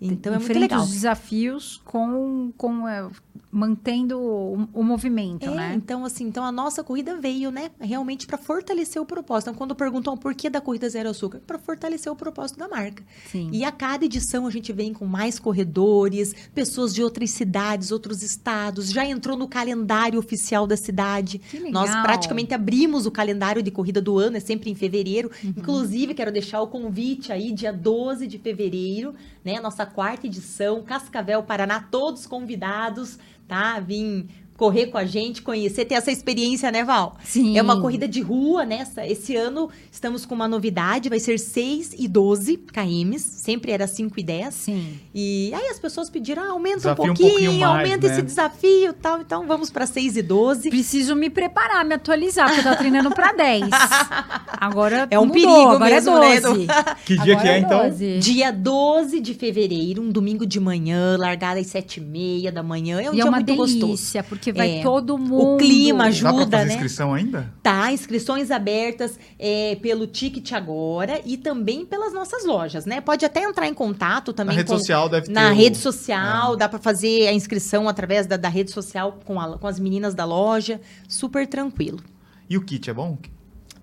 [0.00, 0.82] Então é muito Enfrenta legal.
[0.82, 3.08] os desafios com, com é,
[3.50, 5.74] mantendo o, o movimento, É, né?
[5.74, 9.50] então assim, então a nossa corrida veio, né, realmente para fortalecer o propósito.
[9.50, 13.02] Então, quando perguntam o porquê da corrida zero açúcar, para fortalecer o propósito da marca.
[13.30, 13.50] Sim.
[13.52, 18.22] E a cada edição a gente vem com mais corredores, pessoas de outras cidades, outros
[18.22, 21.40] estados, já entrou no calendário oficial da cidade.
[21.70, 25.30] Nós praticamente abrimos o calendário de corrida do ano, é sempre em fevereiro.
[25.42, 25.54] Uhum.
[25.56, 29.60] Inclusive, quero deixar o convite aí, dia 12 de fevereiro, né?
[29.60, 33.18] Nossa quarta edição, Cascavel, Paraná, todos convidados,
[33.50, 33.80] tá?
[33.80, 34.28] Vim
[34.60, 37.16] correr com a gente, conhecer, ter essa experiência, né, Val?
[37.24, 37.56] Sim.
[37.56, 39.06] É uma corrida de rua, nessa.
[39.06, 44.20] Esse ano estamos com uma novidade, vai ser 6 e 12 km, sempre era 5
[44.20, 44.52] e 10.
[44.54, 44.98] Sim.
[45.14, 48.12] E aí as pessoas pediram, ah, aumenta Desafio um um pouquinho, pouquinho mais, aumenta né?
[48.12, 49.22] esse desafio, tal.
[49.22, 50.68] Então vamos para 6 e 12.
[50.68, 53.64] Preciso me preparar, me atualizar, porque eu tava treinando pra 10.
[54.60, 56.66] Agora É um mudou, perigo agora mesmo, é né, 12.
[57.06, 57.88] Que dia Agora que é, então?
[57.88, 58.18] 12.
[58.18, 63.00] Dia 12 de fevereiro, um domingo de manhã, largada às 7 e meia da manhã.
[63.00, 63.86] É um E é dia uma muito gostoso.
[63.86, 64.82] delícia, porque vai É.
[64.82, 65.54] todo mundo.
[65.54, 66.74] O clima Dá ajuda, pra fazer né?
[66.74, 67.52] inscrição ainda?
[67.62, 73.00] Tá, inscrições abertas é, pelo Ticket Agora e também pelas nossas lojas, né?
[73.00, 75.32] Pode até entrar em contato também Na rede com, social deve ter.
[75.32, 76.56] Na o- rede social, É.
[76.56, 80.14] dá pra fazer a inscrição através da, da rede social com, a- com as meninas
[80.14, 80.80] da loja.
[81.08, 82.00] Super tranquilo.
[82.48, 83.16] E o kit é bom?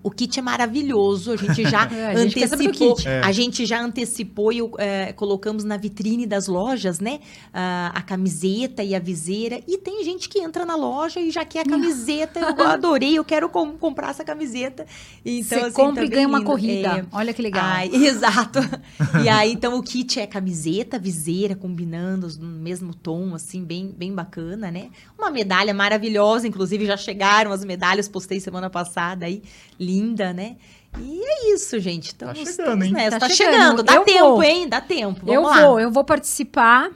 [0.08, 2.96] O kit é maravilhoso, a gente já É, a gente quer saber do antecipou.
[2.96, 3.08] kit.
[3.08, 3.22] É.
[3.24, 7.20] A gente já antecipou e é, colocamos na vitrine das lojas, né?
[7.54, 9.60] A, a camiseta e a viseira.
[9.68, 12.40] E tem gente que entra na loja e já quer a camiseta.
[12.40, 14.86] Eu adorei, eu quero com- comprar essa camiseta.
[15.26, 17.00] Então, Você assim, compra e também ganha uma corrida.
[17.00, 17.64] É, Olha que legal.
[17.66, 18.60] Ai, exato.
[19.24, 24.14] e aí, então, o kit é camiseta, viseira, combinando no mesmo tom, assim, bem, bem
[24.14, 24.90] bacana, né?
[25.18, 29.42] Uma medalha maravilhosa, inclusive já chegaram as medalhas, postei semana passada aí,
[29.80, 30.56] linda, né?
[31.00, 32.14] E é isso, gente.
[32.16, 32.94] Então, Tá chegando, hein?
[32.94, 33.84] Tá, Tá chegando, chegando.
[33.84, 34.44] dá Eu tempo, vou.
[34.44, 34.68] hein?
[34.68, 35.20] Dá tempo.
[35.26, 35.62] Vamos eu lá.
[35.68, 36.90] vou, eu vou participar.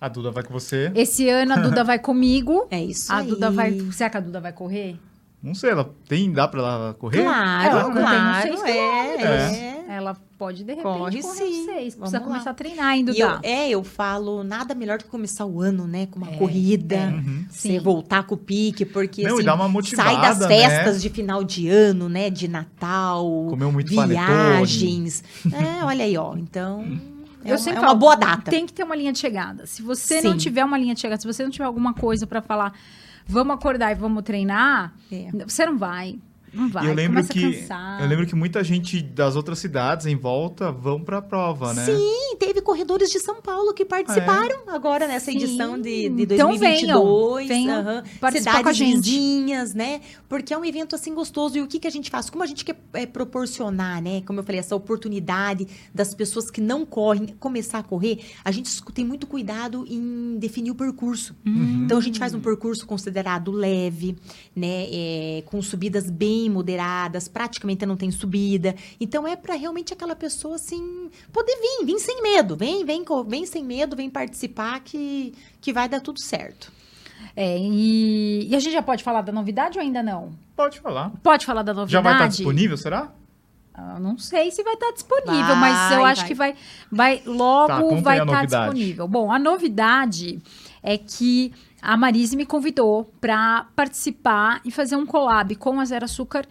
[0.00, 0.90] A Duda vai com você.
[0.94, 2.66] Esse ano a Duda vai comigo.
[2.70, 3.26] É isso A aí.
[3.26, 3.78] Duda vai.
[3.92, 4.96] Será que a Duda vai correr?
[5.42, 7.22] Não sei, ela tem, dá pra ela correr?
[7.24, 9.71] Claro, Ela não tem claro, seis é, é.
[10.02, 11.64] Ela pode, de repente, Corre correr sim.
[11.64, 11.94] seis.
[11.94, 12.24] Vamos Precisa lá.
[12.24, 13.40] começar a treinar ainda, E eu, Duda.
[13.42, 16.06] é, eu falo, nada melhor do que começar o ano, né?
[16.10, 16.96] Com uma É, corrida.
[16.96, 17.06] é.
[17.08, 17.46] Uhum.
[17.50, 20.48] Você voltar com o pique, porque Não, e assim, dá uma motivada, sai das né?
[20.48, 22.28] festas de final de ano, né?
[22.28, 25.22] De Natal, Comeu muito viagens.
[25.52, 26.36] É, olha aí, ó.
[26.36, 26.82] Então,
[27.44, 28.50] é, Eu uma, sempre é uma falo, boa data.
[28.50, 29.66] Tem que ter uma linha de chegada.
[29.66, 30.38] Se você não Sim.
[30.38, 32.72] tiver uma linha de chegada, se você não tiver alguma coisa pra falar,
[33.26, 35.28] vamos acordar e vamos treinar, É.
[35.46, 36.18] você não vai.
[36.52, 36.84] Não vai.
[36.84, 37.64] E eu lembro a que
[38.00, 41.84] eu lembro que muita gente das outras cidades em volta vão pra prova, né?
[41.84, 45.38] Sim, teve corredores de São Paulo que participaram agora nessa Sim.
[45.38, 47.48] edição de, de Então 2022.
[47.48, 48.02] venham, aham.
[48.20, 49.10] participar com a Cidades gente.
[49.10, 50.00] vizinhas, né?
[50.28, 51.56] Porque é um evento assim gostoso.
[51.56, 52.28] E o que, que a gente faz?
[52.28, 54.22] Como a gente quer é, proporcionar, né?
[54.26, 58.82] Como eu falei, essa oportunidade das pessoas que não correm começar a correr, a gente
[58.92, 61.34] tem muito cuidado em definir o percurso.
[61.46, 61.82] Hum.
[61.84, 64.16] Então a gente faz um percurso considerado leve,
[64.54, 64.82] né?
[64.92, 68.74] é, com subidas bem moderadas, praticamente não tem subida.
[69.00, 73.46] Então é para realmente aquela pessoa assim poder vir, vir sem medo, vem, vem, vem
[73.46, 76.72] sem medo, vem participar que que vai dar tudo certo.
[77.36, 80.32] É, e, e a gente já pode falar da novidade ou ainda não?
[80.56, 81.10] Pode falar.
[81.22, 81.92] Pode falar da novidade?
[81.92, 83.10] Já vai estar disponível, será?
[83.74, 86.28] Ah, não sei se vai estar disponível, Vai, mas eu acho vai.
[86.28, 86.54] que vai,
[86.90, 88.46] vai logo Tá, vai a estar novidade.
[88.74, 89.08] disponível.
[89.08, 90.42] Bom, a novidade
[90.82, 96.04] é que a Marise me convidou para participar e fazer um collab com a Zero
[96.04, 96.46] Açúcar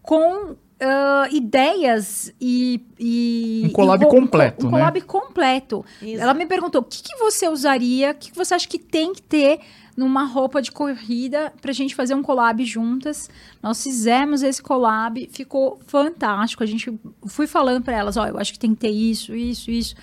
[0.00, 4.78] com ah, ideias e, e Um collab e completo, um, né?
[4.78, 5.84] collab completo.
[6.02, 6.22] Exato.
[6.22, 9.14] Ela me perguntou o que, que você usaria, o que, que você acha que tem
[9.14, 9.60] que ter
[9.96, 13.30] numa roupa de corrida pra gente fazer um collab juntas.
[13.62, 16.62] Nós fizemos esse collab, ficou fantástico.
[16.62, 16.92] A gente
[17.26, 19.94] fui falando pra elas, ó, eu acho que tem que ter isso, isso, isso.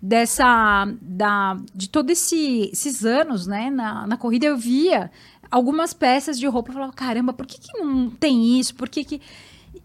[0.00, 5.10] Dessa, da, de todos esse, esses anos, né, na, na corrida eu via
[5.50, 8.74] algumas peças de roupa, eu falava, caramba, por que, que não tem isso?
[8.74, 9.20] Por que que...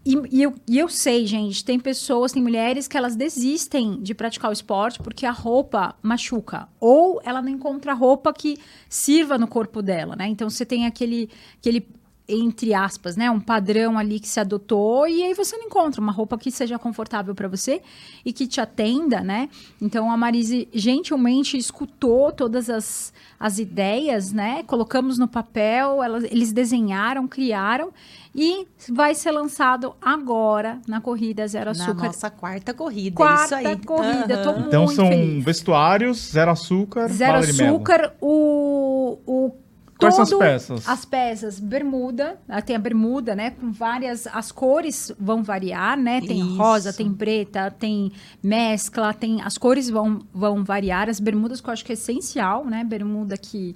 [0.04, 4.14] E, e eu, e eu sei, gente, tem pessoas, tem mulheres que elas desistem de
[4.14, 6.68] praticar o esporte porque a roupa machuca.
[6.80, 10.26] Ou ela não encontra roupa que sirva no corpo dela, né?
[10.28, 11.86] Então você tem aquele, aquele
[12.34, 16.12] entre aspas, né, um padrão ali que se adotou e aí você não encontra uma
[16.12, 17.80] roupa que seja confortável para você
[18.24, 19.48] e que te atenda, né?
[19.80, 24.62] Então a Marise gentilmente escutou todas as, as ideias, né?
[24.66, 27.90] Colocamos no papel, elas, eles desenharam, criaram
[28.34, 32.06] e vai ser lançado agora na corrida Zero Na Açúcar.
[32.06, 33.76] nossa quarta corrida, Quarta é isso aí.
[33.84, 34.64] corrida, tô Aham.
[34.68, 35.44] Então Muito são feliz.
[35.44, 39.52] vestuários, zero açúcar, Zero açúcar, o, o
[40.02, 40.88] Quais são as peças?
[40.88, 43.50] As peças, bermuda, ah, tem a bermuda, né?
[43.50, 44.26] Com várias.
[44.26, 46.20] As cores vão variar, né?
[46.20, 46.56] Tem Isso.
[46.56, 48.12] rosa, tem preta, tem
[48.42, 49.40] mescla, tem.
[49.42, 51.08] As cores vão, vão variar.
[51.08, 52.84] As bermudas, que eu acho que é essencial, né?
[52.84, 53.74] Bermuda que.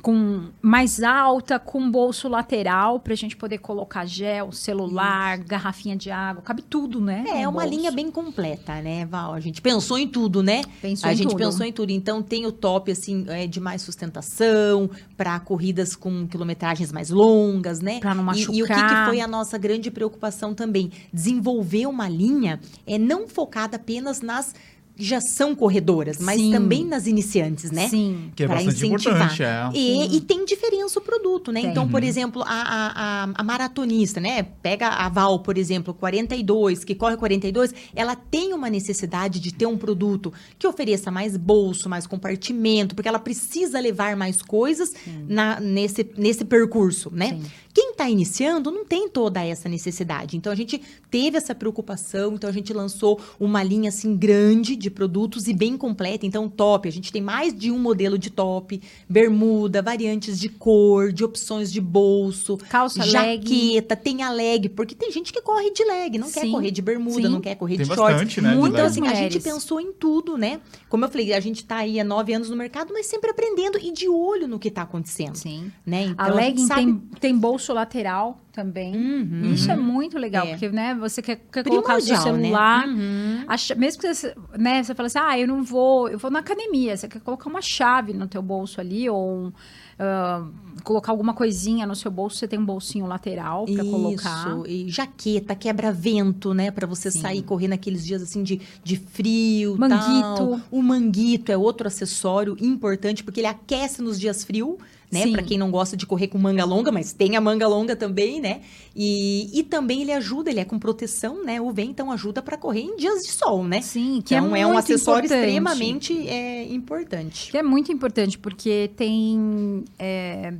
[0.00, 6.42] Com mais alta, com bolso lateral, pra gente poder colocar gel, celular, garrafinha de água,
[6.42, 7.24] cabe tudo, né?
[7.28, 7.76] É, é uma bolso.
[7.76, 9.32] linha bem completa, né, Val?
[9.32, 10.62] A gente pensou em tudo, né?
[10.80, 11.38] Pensou a em gente tudo.
[11.38, 11.90] pensou em tudo.
[11.90, 17.80] Então tem o top assim é, de mais sustentação para corridas com quilometragens mais longas,
[17.80, 18.00] né?
[18.00, 19.06] Pra não E- E, o que, que machucar.
[19.08, 20.90] foi a nossa grande preocupação também?
[21.12, 24.52] Desenvolver uma linha é não focada apenas nas
[24.96, 26.52] já são corredoras, mas Sim.
[26.52, 27.88] também nas iniciantes, né?
[27.88, 28.30] Sim.
[28.36, 29.14] Que é pra bastante incentivar.
[29.16, 29.70] importante, é.
[29.74, 31.62] E, e tem diferença o produto, né?
[31.62, 31.70] Tem.
[31.70, 32.08] Então, por Uhum.
[32.08, 34.42] exemplo, a, a, a, a maratonista, né?
[34.62, 39.66] Pega a Val, por exemplo, 42, que corre 42, ela tem uma necessidade de ter
[39.66, 44.92] um produto que ofereça mais bolso, mais compartimento, porque ela precisa levar mais coisas
[45.28, 47.30] na, nesse, nesse percurso, né?
[47.30, 47.42] Sim.
[47.74, 50.36] Quem está iniciando não tem toda essa necessidade.
[50.36, 50.80] Então a gente
[51.10, 55.76] teve essa preocupação, então a gente lançou uma linha assim grande de produtos e bem
[55.76, 56.26] completa.
[56.26, 61.12] Então top, a gente tem mais de um modelo de top, bermuda, variantes de cor,
[61.12, 63.10] de opções de bolso, Calça, leg.
[63.12, 66.50] jaqueta, tem a leg, porque tem gente que corre de leg, não quer Sim.
[66.52, 67.28] correr de bermuda, Sim.
[67.28, 68.12] não quer correr Tem de shorts.
[68.14, 68.50] bastante, né?
[68.50, 70.60] de Muitas Então, assim, a gente pensou em tudo, né?
[70.88, 73.78] Como eu falei, a gente tá aí há nove anos no mercado, mas sempre aprendendo
[73.78, 75.70] e de olho no que tá acontecendo, Sim.
[75.86, 76.04] né?
[76.06, 78.94] Então, A gente legging sabe tem, tem bolso lateral lateral também.
[78.94, 79.52] Uhum.
[79.52, 80.50] Isso é muito legal, É.
[80.50, 82.22] porque, né, você quer, quer colocar o seu né?
[82.22, 82.86] celular.
[82.88, 83.44] Uhum.
[83.48, 86.30] a cha- mesmo que você, né, você fala assim, ah, eu não vou, eu vou
[86.30, 86.96] na academia.
[86.96, 89.52] Você quer colocar uma chave no teu bolso ali, ou um,
[89.98, 90.46] ah,
[90.84, 94.58] colocar alguma coisinha no seu bolso, você tem um bolsinho lateral para colocar.
[94.66, 96.70] E jaqueta, quebra-vento, né?
[96.70, 97.20] Pra você Sim.
[97.20, 99.76] sair correr naqueles dias assim de, de frio.
[99.78, 100.02] Manguito.
[100.36, 100.60] Tal.
[100.70, 104.76] O manguito é outro acessório importante, porque ele aquece nos dias frios,
[105.12, 105.30] né?
[105.30, 108.40] Pra quem não gosta de correr com manga longa, mas tem a manga longa também,
[108.40, 108.62] né?
[108.96, 111.60] E, e também ele ajuda, ele é com proteção, né?
[111.60, 113.82] O vento então ajuda pra correr em dias de sol, né?
[113.82, 115.46] Sim, que Então é, é, um acessório importante.
[115.46, 117.50] extremamente é, importante.
[117.50, 119.84] Que é muito importante, porque tem.
[119.98, 120.54] é,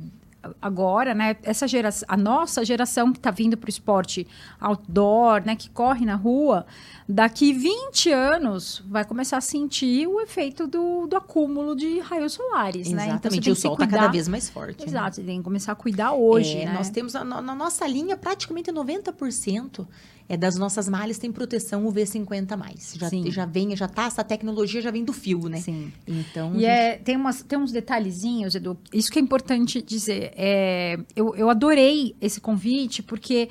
[0.61, 1.35] agora, né?
[1.43, 4.27] Essa geração, a nossa geração que está vindo para o esporte
[4.59, 5.55] outdoor, né?
[5.55, 6.65] Que corre na rua,
[7.07, 12.87] daqui 20 anos vai começar a sentir o efeito do, do acúmulo de raios solares,
[12.89, 13.03] né?
[13.05, 14.79] Então, Exatamente, tem o que se sol está cada vez mais forte.
[14.81, 14.85] né?
[14.87, 16.73] Exato, você tem que começar a cuidar hoje, É, né?
[16.73, 19.87] Nós temos a- na, na nossa linha praticamente 90%
[20.29, 22.93] é das nossas malhas tem proteção UV50 mais.
[22.97, 23.29] Já Sim.
[23.31, 25.57] já vem, já tá essa tecnologia já vem do fio, né?
[25.59, 25.91] Sim.
[26.07, 28.77] Então, E a gente- é, tem, umas, tem uns detalhezinhos, Edu.
[28.93, 30.31] Isso que é importante dizer.
[30.35, 33.49] É, eu, eu adorei esse convite, porque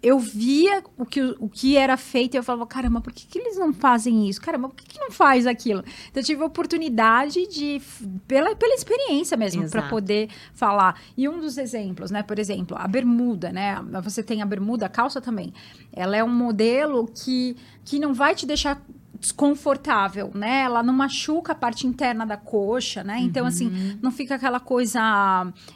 [0.00, 3.38] eu via o que, o que era feito e eu falava, caramba, por que, que
[3.38, 4.40] eles não fazem isso?
[4.40, 5.82] Caramba, por que, que não faz aquilo?
[6.08, 7.82] Então, eu tive a oportunidade de,
[8.26, 11.00] pela, pela experiência mesmo, para poder falar.
[11.16, 12.22] E um dos exemplos, né?
[12.22, 13.76] Por exemplo, a bermuda, né?
[14.04, 15.52] Você tem a bermuda, a calça também.
[15.92, 18.80] Ela é um modelo que, que não vai te deixar
[19.20, 20.62] desconfortável, né?
[20.62, 23.18] Ela não machuca a parte interna da coxa, né?
[23.20, 25.00] Então, assim, não fica aquela coisa.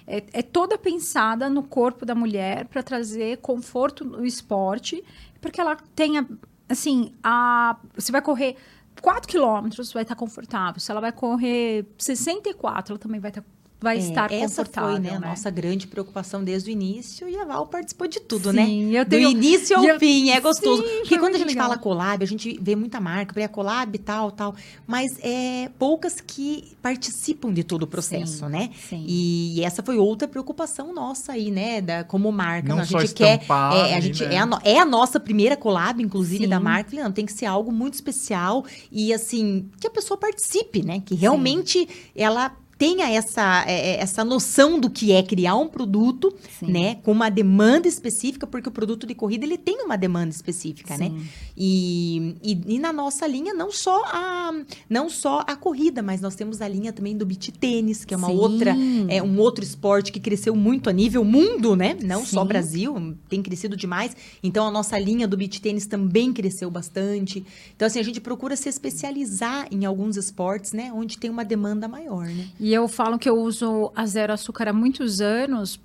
[0.06, 5.02] É, é toda pensada no corpo da mulher para trazer conforto no esporte,
[5.40, 6.26] para que ela tenha,
[6.68, 7.76] assim, a.
[7.94, 8.56] Você vai correr
[9.00, 10.80] 4 quilômetros, vai estar confortável.
[10.80, 13.42] Se ela vai correr 64, ela também vai, tá-
[13.82, 14.90] vai é, estar essa confortável.
[14.92, 15.26] foi né, a né?
[15.28, 18.56] nossa grande preocupação desde o início e a Val participou de tudo, Sim,
[18.90, 19.00] né?
[19.00, 20.82] eu tenho- Do início ao e eu- fim, é gostoso.
[20.82, 21.64] Sim, Porque quando a gente legal.
[21.68, 24.54] fala collab, a gente vê muita marca, vê a collab e tal, tal,
[24.86, 28.70] mas é poucas que participam de todo o processo, Sim, né?
[28.88, 29.04] sim.
[29.06, 31.80] E essa foi outra preocupação nossa aí, né?
[31.80, 32.68] Da, como marca.
[32.68, 33.34] Não a só gente quer.
[33.34, 34.34] estampar É, a gente, né?
[34.34, 36.50] é, a, no- é a nossa primeira collab, inclusive, Sim.
[36.50, 36.94] da marca.
[36.96, 41.02] Não, tem que ser algo muito especial e, assim, que a pessoa participe, né?
[41.04, 46.34] Que realmente ela tenha essa, é, é, essa noção do que é criar um produto,
[46.58, 46.66] Sim.
[46.66, 46.96] né?
[46.96, 51.10] Com uma demanda específica, porque o produto de corrida, ele tem uma demanda específica, né?
[51.10, 51.24] Sim.
[51.56, 54.52] E, e, e na nossa linha, não só, a,
[54.90, 58.16] não só a corrida, mas nós temos a linha também do beach tênis, que é
[58.16, 58.34] uma Sim.
[58.34, 58.76] outra,
[59.08, 61.96] é um outro esporte que cresceu muito a nível mundo, né?
[62.02, 62.44] Não só.
[62.44, 64.16] Brasil, tem crescido demais.
[64.42, 67.46] Então, a nossa linha do beach tênis também cresceu bastante.
[67.76, 70.92] Então, assim, a gente procura se especializar em alguns esportes, né?
[70.92, 72.48] Onde tem uma demanda maior, né?
[72.58, 75.80] E eu falo que eu uso a zero açúcar há muitos anos.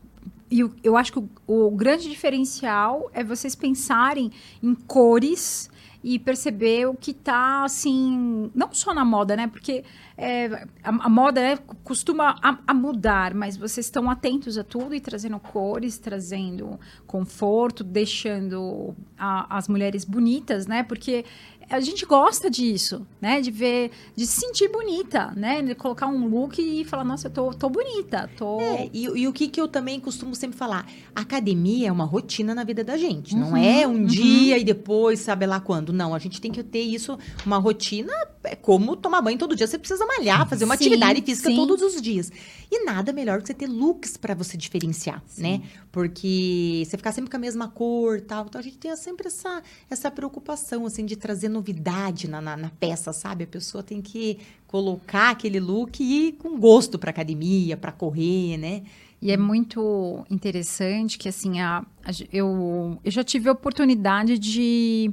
[0.50, 4.32] E eu, eu acho que o, o grande diferencial é vocês pensarem
[4.64, 5.70] em cores
[6.04, 9.48] e perceber o que tá assim, não só na moda, né?
[9.48, 9.84] Porque
[10.18, 10.46] é,
[10.82, 15.02] a, a moda né, costuma a, a mudar, mas vocês estão atentos a tudo e
[15.02, 20.82] trazendo cores, trazendo conforto, deixando a- as mulheres bonitas, né?
[20.84, 21.26] Porque
[21.70, 23.42] a gente gosta disso, né?
[23.42, 25.62] De ver, de se sentir bonita, né?
[25.62, 28.60] De colocar um look e falar, nossa, eu tô, tô bonita, tô.
[28.62, 30.90] É, e, e o que, que eu também costumo sempre falar?
[31.14, 33.36] Academia é uma rotina na vida da gente.
[33.36, 34.06] não Uhum, é um uhum.
[34.06, 35.92] dia e depois, sabe lá quando.
[35.92, 39.68] Não, a gente tem que ter isso, uma rotina, é como tomar banho todo dia.
[39.68, 41.56] Você precisa malhar, fazer uma Sim, atividade física sim.
[41.56, 42.32] todos os dias.
[42.70, 45.62] E nada melhor que você ter looks para você diferenciar, né?
[45.92, 48.46] Porque você ficar sempre com a mesma cor tal.
[48.46, 52.70] Então a gente tem sempre essa, essa preocupação, assim, de trazer novidade na, na, na
[52.70, 53.44] peça, sabe?
[53.44, 58.58] A pessoa tem que colocar aquele look e ir com gosto para academia, para correr,
[58.58, 58.84] né?
[59.22, 65.12] E é muito interessante que, assim, a, a eu, eu já tive a oportunidade de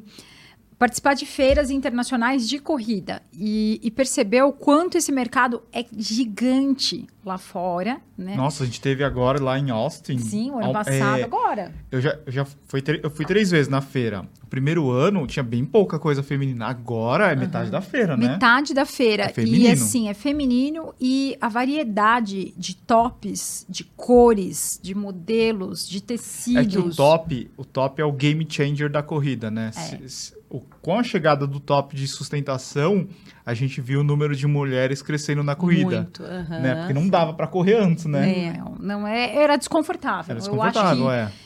[0.84, 7.06] participar de feiras internacionais de corrida e, e perceber o quanto esse mercado é gigante
[7.24, 8.36] lá fora, né?
[8.36, 10.18] Nossa, a gente teve agora lá em Austin.
[10.18, 11.74] Sim, o ano Al- passado, é, agora.
[11.90, 14.28] eu já, eu já fui, eu fui três vezes na feira.
[14.42, 16.66] O primeiro ano tinha bem pouca coisa feminina.
[16.66, 18.28] Agora é metade da feira, né?
[18.32, 19.24] Metade da feira.
[19.24, 19.72] É e feminino.
[19.72, 26.62] assim, é feminino e a variedade de tops, de cores, de modelos, de tecidos.
[26.62, 29.68] É que o top, o top é o game changer da corrida, né?
[29.68, 29.80] É.
[29.80, 30.43] Se- se-
[30.80, 33.06] com a chegada do top de sustentação,
[33.44, 35.96] a gente viu o número de mulheres crescendo na corrida.
[35.96, 36.60] Muito, aham.
[36.60, 36.74] Né?
[36.76, 38.48] Porque não dava pra correr antes, né?
[38.48, 40.30] É, não é, era desconfortável.
[40.30, 41.26] Era Eu desconfortável, acho é.
[41.26, 41.36] que eh,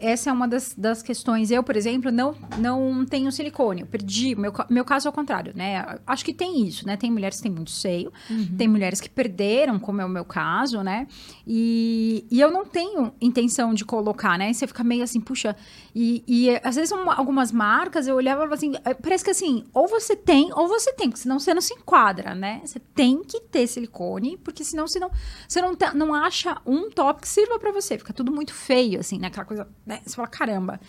[0.00, 1.50] essa é uma das, das questões.
[1.50, 3.82] Eu, por exemplo, não, não tenho silicone.
[3.82, 4.34] Eu perdi.
[4.34, 5.98] Meu, meu caso é o contrário, né?
[6.06, 6.96] Acho que tem isso, né?
[6.96, 8.12] Tem mulheres que têm muito seio,
[8.56, 11.06] tem mulheres que perderam, como é o meu caso, né?
[11.46, 14.52] E, e eu não tenho intenção de colocar, né?
[14.52, 15.54] Você fica meio assim, puxa.
[15.94, 19.24] E, e eh, às vezes uma- algumas marcas eu olhava e falava assim, eh, parece
[19.24, 22.60] que assim, ou você tem, ou você tem, porque senão você não se enquadra, né?
[22.64, 25.10] Você tem que ter silicone, porque senão você não,
[25.46, 27.98] você não, tá- não acha um top que sirva pra você.
[27.98, 29.28] Fica tudo muito feio, assim, né?
[29.52, 30.00] Coisa, né?
[30.04, 30.80] Você fala, caramba.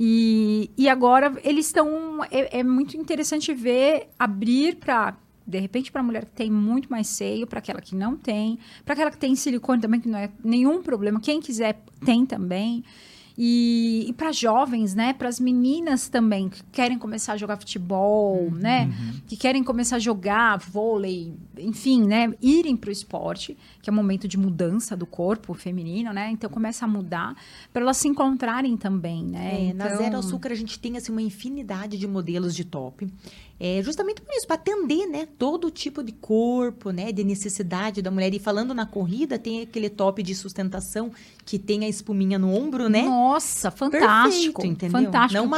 [0.00, 2.24] E, e agora eles estão.
[2.30, 6.90] É, é muito interessante ver abrir para de repente, para a mulher que tem muito
[6.90, 10.18] mais seio, para aquela que não tem, para aquela que tem silicone também, que não
[10.18, 11.20] é nenhum problema.
[11.20, 12.82] Quem quiser, tem também.
[13.38, 15.12] E, e para jovens, né?
[15.12, 18.90] Para as meninas também que querem começar a jogar futebol, né?
[19.26, 22.32] Que querem começar a jogar vôlei, enfim, né?
[22.40, 26.30] Irem para o esporte, que é um momento de mudança do corpo feminino, né?
[26.30, 27.36] Então começa a mudar
[27.72, 29.68] para elas se encontrarem também, né?
[29.68, 33.06] É, Na Então- Zero Açúcar a gente tem assim, uma infinidade de modelos de top.
[33.58, 38.10] É, justamente por isso, para atender né, todo tipo de corpo, né, de necessidade da
[38.10, 38.32] mulher.
[38.34, 41.10] E falando na corrida, tem aquele top de sustentação
[41.44, 43.02] que tem a espuminha no ombro, né?
[43.02, 44.60] Nossa, fantástico.
[44.60, 45.02] Perfeito, entendeu?
[45.04, 45.40] Fantástico.
[45.40, 45.48] Não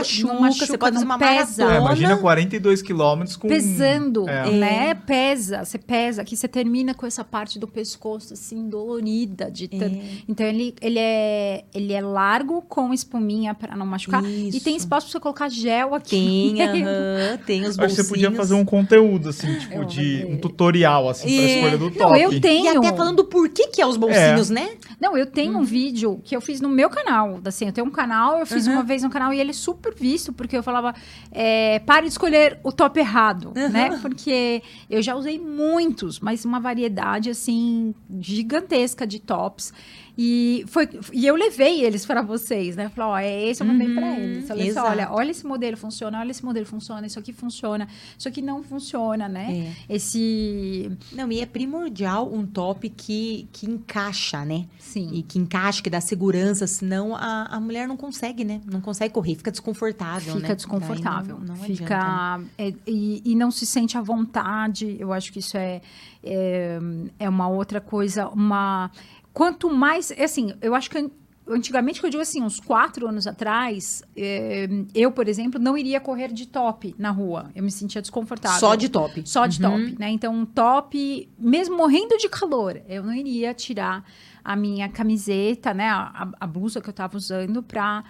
[0.40, 1.64] machuca, você pode fazer não uma pesa.
[1.64, 1.86] Maratona.
[1.86, 3.49] imagina 42 quilômetros com...
[3.49, 4.51] Pesando, É.
[4.51, 4.94] né?
[4.94, 9.96] Pesa, você pesa, que você termina com essa parte do pescoço assim dolorida de tanto.
[9.96, 10.03] É.
[10.28, 14.62] Então ele, ele é ele é largo com espuminha para não machucar e Isso.
[14.62, 16.55] tem espaço para você colocar gel aqui.
[16.55, 20.24] Tem, aham, tem os Acho que você podia fazer um conteúdo, assim, tipo, Eu de
[20.28, 21.55] um tutorial, assim, pra É.
[21.57, 22.20] escolha do Não, top.
[22.20, 22.64] eu tenho.
[22.64, 24.70] E até falando por que que é os bolsinhos, né?
[25.01, 25.61] Não, eu tenho Uhum.
[25.61, 27.41] um vídeo que eu fiz no meu canal.
[27.45, 28.74] Assim, eu tenho um canal, eu fiz Uhum.
[28.74, 30.95] uma vez no canal e ele é super visto, porque eu falava,
[31.30, 33.68] é, pare de escolher o top errado, Uhum.
[33.68, 33.99] né?
[34.03, 39.72] Porque eu já usei muitos, mas uma variedade, assim, gigantesca de tops.
[40.21, 42.89] E, foi, e eu levei eles para vocês, né?
[42.89, 44.49] Falei, ó, é esse eu mandei para Uhum, eles.
[44.49, 47.87] Falei assim, olha, olha esse modelo funciona, olha esse modelo funciona, isso aqui funciona,
[48.19, 49.75] isso aqui não funciona, né?
[49.89, 49.95] É.
[49.95, 54.66] Esse, Não, e é primordial um top que, que encaixa, né?
[54.89, 55.09] sim.
[55.12, 58.61] E que encaixa, que dá segurança, senão a, a mulher não consegue, né?
[58.66, 60.41] Não consegue correr, fica desconfortável, né?
[60.41, 61.37] Fica desconfortável.
[61.37, 62.49] Daí não, não fica adianta, né?
[62.59, 64.97] é, e, e não se sente à vontade.
[64.99, 65.81] Eu acho que isso é,
[66.25, 66.79] é,
[67.21, 68.29] é uma outra coisa.
[68.29, 68.91] Uma
[69.39, 71.11] quanto mais, é assim, eu acho que an-
[71.47, 76.01] antigamente que eu digo assim, uns quatro anos atrás, é, eu por exemplo não iria
[76.01, 77.51] correr de top na rua.
[77.55, 78.59] Eu me sentia desconfortável.
[78.59, 79.22] Só de top.
[79.24, 79.70] Só de Uhum.
[79.70, 80.11] top, né?
[80.11, 84.05] Então, um top, mesmo morrendo de calor, eu não iria tirar
[84.45, 85.89] a minha camiseta, né?
[85.89, 88.03] A, a- blusa que eu tava usando pra,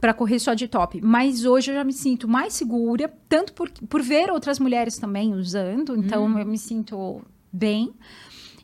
[0.00, 1.00] pra correr só de top.
[1.00, 5.32] Mas hoje eu já me sinto mais segura, tanto por, por ver outras mulheres também
[5.32, 6.38] usando, então Uhum.
[6.40, 7.22] eu me sinto
[7.52, 7.92] bem.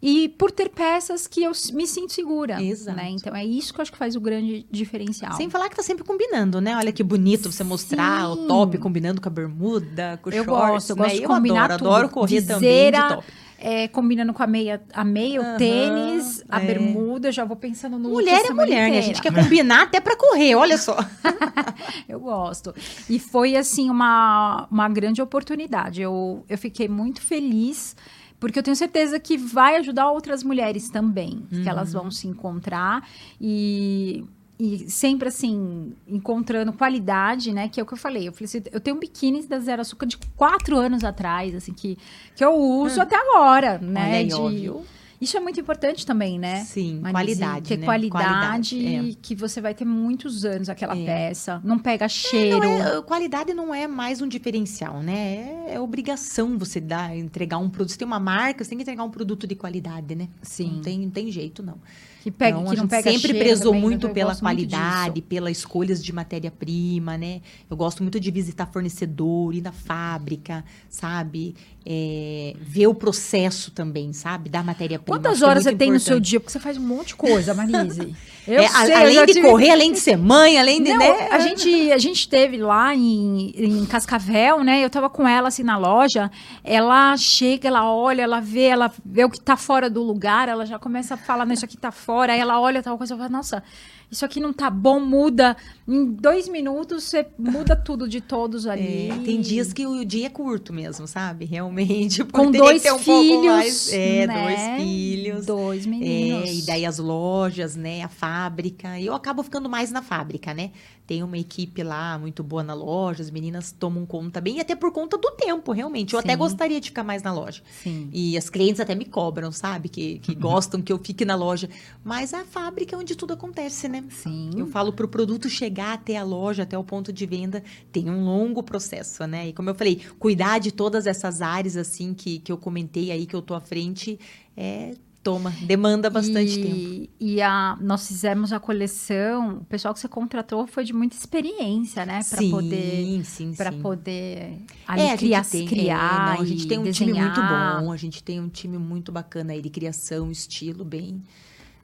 [0.02, 2.62] E por ter peças que eu me sinto segura.
[2.62, 2.96] Exato.
[2.96, 3.10] Né?
[3.10, 5.32] Então é isso que eu acho que faz o grande diferencial.
[5.32, 6.76] Sem falar que tá sempre combinando, né?
[6.76, 8.32] Olha que bonito você mostrar Sim.
[8.32, 11.02] o top combinando com a bermuda, com o eu shorts, gosto, eu né?
[11.02, 11.88] gosto de eu combinar adoro, tudo.
[11.90, 13.26] adoro correr também Viseira, de top.
[13.58, 16.66] é, combinando com a meia, a meia, Aham, o tênis, a é.
[16.66, 18.84] bermuda, eu já vou pensando no Mulher é mulher, né?
[18.84, 19.02] A inteira.
[19.06, 20.96] gente quer combinar até pra correr, olha só.
[22.08, 22.74] Eu gosto.
[23.08, 26.00] E foi, assim, uma, uma grande oportunidade.
[26.00, 27.94] Eu, eu fiquei muito feliz,
[28.40, 32.02] porque eu tenho certeza que vai ajudar outras mulheres também, que elas Uhum.
[32.02, 33.08] vão se encontrar
[33.40, 34.24] e...
[34.60, 37.68] E sempre assim, encontrando qualidade, né?
[37.68, 38.26] Que é o que eu falei.
[38.26, 41.72] Eu falei assim, eu tenho um biquíni da Zero Açúcar de quatro anos atrás, assim,
[41.72, 41.96] que,
[42.34, 44.00] que eu uso até agora, né?
[44.00, 44.08] Hum.
[44.08, 44.84] Olha aí, de- ó, viu?
[45.20, 46.64] Isso é muito importante também, né?
[46.64, 47.84] Sim, Marise, qualidade, Ter né?
[47.84, 51.04] qualidade, Qualidade, que você vai ter muitos anos aquela É.
[51.04, 51.60] peça.
[51.64, 52.60] Não pega cheiro.
[52.60, 55.64] Não é, qualidade não é mais um diferencial, né?
[55.68, 57.92] É, é obrigação você dar, entregar um produto.
[57.92, 60.28] Você tem uma marca, você tem que entregar um produto de qualidade, né?
[60.42, 60.74] Sim.
[60.76, 61.78] Não tem, não tem jeito, não.
[62.22, 65.26] que, pega, Então, que não pega sempre prezou também, muito eu pela muito qualidade, disso.
[65.28, 67.40] pelas escolhas de matéria-prima, né?
[67.70, 71.54] Eu gosto muito de visitar fornecedor, ir na fábrica, sabe?
[71.90, 74.50] É, ver o processo também, sabe?
[74.50, 75.16] Da matéria-prima.
[75.18, 76.38] Quantas é horas você muito tem no seu dia?
[76.38, 78.14] Porque você faz um monte de coisa, Marise.
[78.46, 80.90] Eu É, sei, eu além já de tive- correr, além de ser mãe, além de.
[80.90, 81.28] Não, né?
[81.30, 84.82] a, gente, a gente teve lá em, em Cascavel, né?
[84.82, 86.30] Eu tava com ela assim na loja.
[86.64, 90.64] Ela chega, ela olha, ela vê, ela vê o que tá fora do lugar, ela
[90.64, 92.32] já começa a falar, não, isso aqui tá fora.
[92.32, 93.62] Aí ela olha tal coisa e fala, nossa,
[94.10, 95.56] isso aqui não tá bom, muda.
[95.86, 99.10] Em dois minutos você muda tudo de todos ali.
[99.10, 101.44] É, tem dias que o dia é curto mesmo, sabe?
[101.44, 102.24] Realmente.
[102.32, 103.44] com dois um filhos.
[103.44, 104.42] mais- É, né?
[104.44, 105.46] dois filhos.
[105.46, 106.48] Dois meninos.
[106.48, 108.02] É, e daí as lojas, né?
[108.02, 109.00] A fábrica.
[109.00, 110.70] Eu acabo ficando mais na fábrica, né?
[111.08, 114.76] Tem uma equipe lá muito boa na loja, as meninas tomam conta bem, e até
[114.76, 116.12] por conta do tempo, realmente.
[116.12, 116.38] Eu até Sim.
[116.38, 117.62] gostaria de ficar mais na loja.
[117.82, 118.10] Sim.
[118.12, 119.88] E as clientes até me cobram, sabe?
[119.88, 121.70] Que, que gostam que eu fique na loja.
[122.04, 124.04] Mas a fábrica é onde tudo acontece, né?
[124.10, 124.50] Sim.
[124.54, 128.10] Eu falo para o produto chegar até a loja, até o ponto de venda, tem
[128.10, 129.48] um longo processo, né?
[129.48, 133.24] E como eu falei, cuidar de todas essas áreas, assim, que, que eu comentei aí,
[133.24, 134.20] que eu tô à frente,
[134.54, 134.92] é
[135.22, 137.12] toma, demanda bastante e, tempo.
[137.20, 142.06] E a, nós fizemos a coleção, o pessoal que você contratou foi de muita experiência,
[142.06, 142.20] né?
[142.28, 146.66] Para sim, poder, sim, para poder ali É, criar, tem, criar é, não, a gente
[146.66, 147.80] tem um time muito desenhar.
[147.82, 151.22] bom, a gente tem um time muito bacana aí de criação, estilo bem.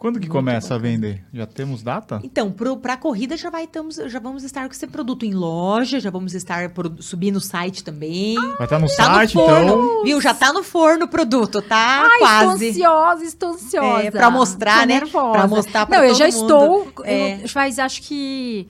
[0.05, 0.93] Quando que Muito começa a bacana.
[0.97, 1.25] vender?
[1.33, 2.21] Já temos data?
[2.23, 5.99] Então, para a corrida já vai estamos, já vamos estar com esse produto em loja,
[5.99, 8.35] já vamos estar pro, subir no site também.
[8.35, 10.05] Vai estar no tá no site, forno, então.
[10.05, 10.21] viu?
[10.21, 12.03] Já tá no forno o produto, tá?
[12.03, 12.67] Ai, Quase.
[12.67, 14.03] estou ansiosa, estou ansiosa.
[14.03, 15.01] É, pra mostrar, Tô né?
[15.01, 16.43] Pra mostrar pra Não, eu todo já mundo.
[16.43, 17.05] estou.
[17.07, 17.43] É.
[17.43, 18.69] Eu, faz, acho que.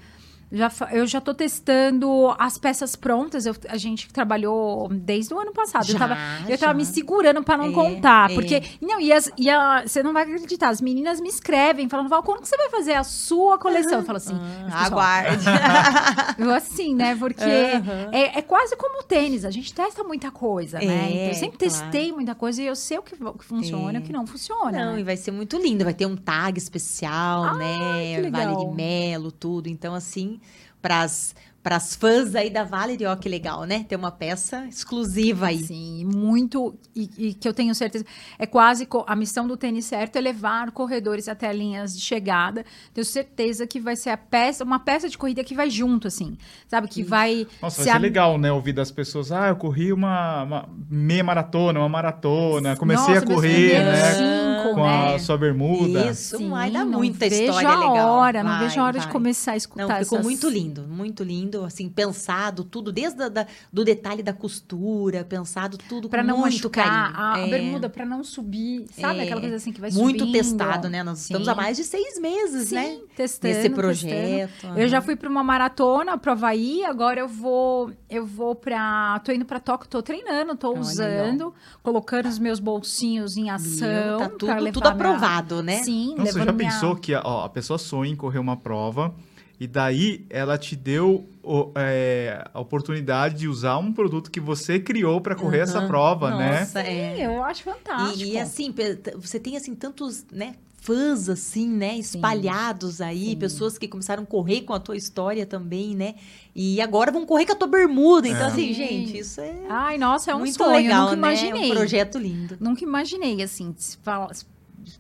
[0.54, 3.44] Já, eu já tô testando as peças prontas.
[3.44, 5.84] Eu- a gente trabalhou desde o ano passado.
[5.88, 6.16] eu Já, tava,
[6.48, 8.30] eu tava me segurando pra não É, contar.
[8.30, 8.34] é.
[8.34, 8.62] Porque.
[8.80, 10.68] Não, e, as, e a- você não vai acreditar.
[10.68, 13.98] As meninas me escrevem, falando, Val, quando que você vai fazer a sua coleção?
[13.98, 14.38] Eu falo assim.
[14.64, 15.44] pessoal, Aguarde.
[16.38, 17.16] eu assim, né?
[17.16, 18.08] Porque Aham.
[18.12, 19.44] é, é quase como o tênis.
[19.44, 20.84] A gente testa muita coisa, né?
[20.84, 21.74] É, Então, eu sempre claro.
[21.82, 24.26] testei muita coisa e eu sei o que, o que funciona e o que não
[24.26, 24.70] funciona.
[24.86, 25.00] Não, né?
[25.00, 25.84] e vai ser muito lindo.
[25.84, 28.30] Vai ter um tag especial, que né?
[28.30, 29.68] Vale de Melo, tudo.
[29.68, 30.40] Então, assim,
[30.84, 33.84] para as pras, pras fãs aí da Valerie, ó, que legal, né?
[33.88, 35.58] Ter uma peça exclusiva aí.
[35.64, 36.74] Sim, muito.
[36.94, 38.04] E, e que eu tenho certeza.
[38.38, 38.86] É quase.
[39.06, 42.64] A missão do tênis certo é levar corredores até linhas de chegada.
[42.92, 46.36] Tenho certeza que vai ser a peça, uma peça de corrida que vai junto, assim.
[46.68, 46.86] Sabe?
[46.88, 47.46] Que vai.
[47.62, 48.52] Nossa, vai ser a- legal, né?
[48.52, 49.32] Ouvir das pessoas.
[49.32, 52.76] Ah, eu corri uma, uma meia maratona, uma maratona.
[52.76, 54.12] Comecei Nossa, a meus correr, né?
[54.12, 55.14] cinco, Com né?
[55.14, 56.10] a sua bermuda.
[56.10, 58.08] Isso, Sim, vai dar não muita vejo história a legal.
[58.10, 59.12] hora, não Vai, vejo a hora de vai.
[59.12, 63.28] começar a escutar Não, ficou essas- muito lindo, muito lindo, assim, pensado tudo, desde a,
[63.28, 67.16] da, do detalhe da costura, pensado tudo com não muito machucar carinho.
[67.20, 68.86] a, a É, bermuda, pra não subir.
[68.98, 69.22] Sabe É.
[69.24, 70.32] aquela coisa assim que vai Muito subindo?
[70.32, 71.02] testado, né?
[71.02, 71.52] Nós estamos Sim.
[71.52, 72.82] há mais de seis meses, Sim, né?
[73.14, 73.14] testando.
[73.14, 73.74] Nesse testando.
[73.74, 74.66] projeto.
[74.76, 79.32] Eu já fui para uma maratona pro Havaí, agora eu vou, eu vou para, tô
[79.32, 81.52] indo para Tóquio, tô treinando, tô Olha, usando,
[81.82, 85.82] colocando os meus bolsinhos em ação, Tá pra tudo, tudo minha- aprovado, né?
[85.82, 86.54] Sim, Nossa, já minha...
[86.70, 89.14] pensou que ó, a pessoa sonha em correr uma prova
[89.60, 94.78] e daí ela te deu o- é, a oportunidade de usar um produto que você
[94.80, 95.86] criou para correr essa Aham.
[95.88, 96.60] prova, né?
[96.60, 97.14] Nossa, é.
[97.16, 98.24] Sim, eu acho fantástico.
[98.24, 98.74] E, e, assim,
[99.16, 103.36] você tem assim tantos, né, fãs assim, né, espalhados aí, Sim.
[103.36, 106.14] pessoas que começaram a correr com a tua história também, né?
[106.54, 108.28] E agora vão correr com a tua bermuda.
[108.28, 108.50] Então É.
[108.50, 108.74] assim, Sim.
[108.74, 111.18] gente, isso é Ai, nossa, é um muito sonho, legal, nunca né?
[111.18, 111.70] imaginei.
[111.70, 112.56] É um projeto lindo.
[112.60, 114.44] Nunca imaginei, assim, de se fala- de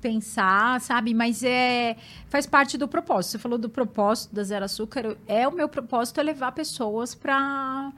[0.00, 1.14] pensar, sabe?
[1.14, 1.96] Mas é
[2.28, 3.32] faz parte do propósito.
[3.32, 5.16] Você falou do propósito da Zero Açúcar.
[5.26, 7.92] É o meu propósito é levar pessoas para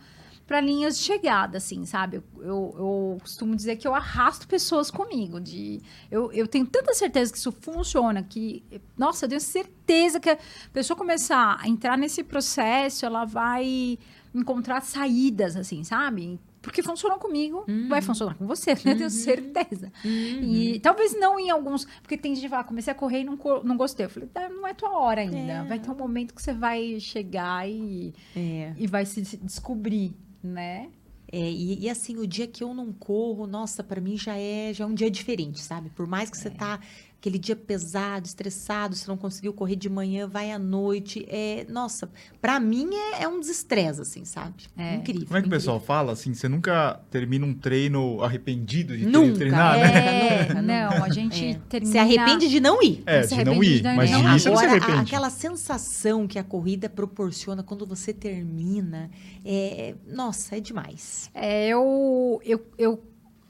[0.47, 2.19] para linhas de chegada, assim, sabe?
[2.19, 5.41] Eu, eu, eu costumo dizer que eu arrasto pessoas comigo.
[5.41, 8.63] De, eu, eu tenho tanta certeza que isso funciona, que,
[8.97, 10.39] nossa, eu tenho certeza que a
[10.73, 13.99] pessoa começar a entrar nesse processo, ela vai
[14.33, 16.39] encontrar saídas, assim, sabe?
[16.67, 18.81] Porque funcionou comigo, vai funcionar com você, né?
[18.93, 19.93] Eu tenho certeza.
[20.05, 21.85] E talvez não em alguns.
[22.03, 24.07] Porque tem gente que fala, comecei a correr e não, não gostei.
[24.07, 25.37] Eu falei, "Tá, não é tua hora ainda.
[25.37, 25.65] É.
[25.65, 28.73] Vai ter um momento que você vai chegar e, É.
[28.77, 30.13] e vai se descobrir,
[30.43, 30.89] né?
[31.33, 34.73] É, e, e, assim, o dia que eu não corro, nossa, pra mim já é,
[34.73, 35.91] já é um dia diferente, sabe?
[35.91, 36.79] Por mais que você tá
[37.27, 42.09] aquele dia pesado, estressado, você não conseguiu correr de manhã, vai à noite, é, nossa,
[42.41, 44.65] pra mim é, é um desestresse, assim, sabe?
[44.79, 44.95] É.
[44.95, 45.27] Incrível.
[45.27, 46.33] Como é que o pessoal fala assim?
[46.33, 50.47] Você nunca termina um treino arrependido de Nunca, treinar, né?
[50.51, 51.61] É, não, a gente É.
[51.69, 51.93] termina.
[51.93, 53.03] Se arrepende de não ir.
[53.07, 53.77] É, Se de não arrepende ir.
[53.79, 54.17] de não Mas ir.
[54.17, 55.09] de Não, ir você não se Agora, a- arrepende.
[55.15, 59.11] aquela sensação que a corrida proporciona quando você termina,
[59.45, 61.29] é, nossa, é demais.
[61.35, 63.03] É, eu, eu, eu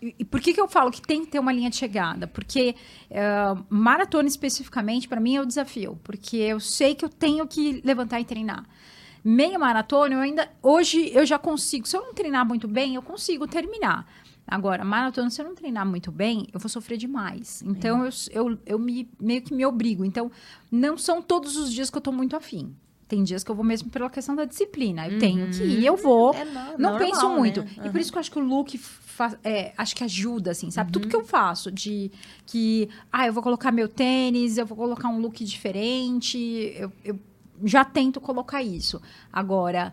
[0.02, 2.26] e por que, que eu falo que tem que ter uma linha de chegada?
[2.26, 2.74] Porque
[3.10, 5.98] eh, maratona especificamente, para mim, é o desafio.
[6.04, 8.64] Porque eu sei que eu tenho que levantar e treinar.
[9.24, 10.48] Meia maratona, eu ainda.
[10.62, 11.86] Hoje eu já consigo.
[11.88, 14.06] Se eu não treinar muito bem, eu consigo terminar.
[14.46, 17.60] Agora, maratona, se eu não treinar muito bem, eu vou sofrer demais.
[17.66, 20.04] Então, eu, eu, eu me, meio que me obrigo.
[20.04, 20.30] Então,
[20.70, 22.72] não são todos os dias que eu tô muito afim.
[23.08, 25.08] Tem dias que eu vou mesmo pela questão da disciplina.
[25.08, 26.32] Eu tenho que ir, eu vou.
[26.34, 27.62] É no- Não normal, penso muito.
[27.62, 27.70] né?
[27.86, 28.78] E por isso que eu acho que o look
[29.44, 30.92] é, acho que ajuda, assim, sabe?
[30.92, 32.10] Tudo que eu faço de
[32.44, 36.38] que, ah, eu vou colocar meu tênis, eu vou colocar um look diferente,
[36.76, 37.18] eu, eu
[37.64, 39.00] já tento colocar isso.
[39.32, 39.92] Agora,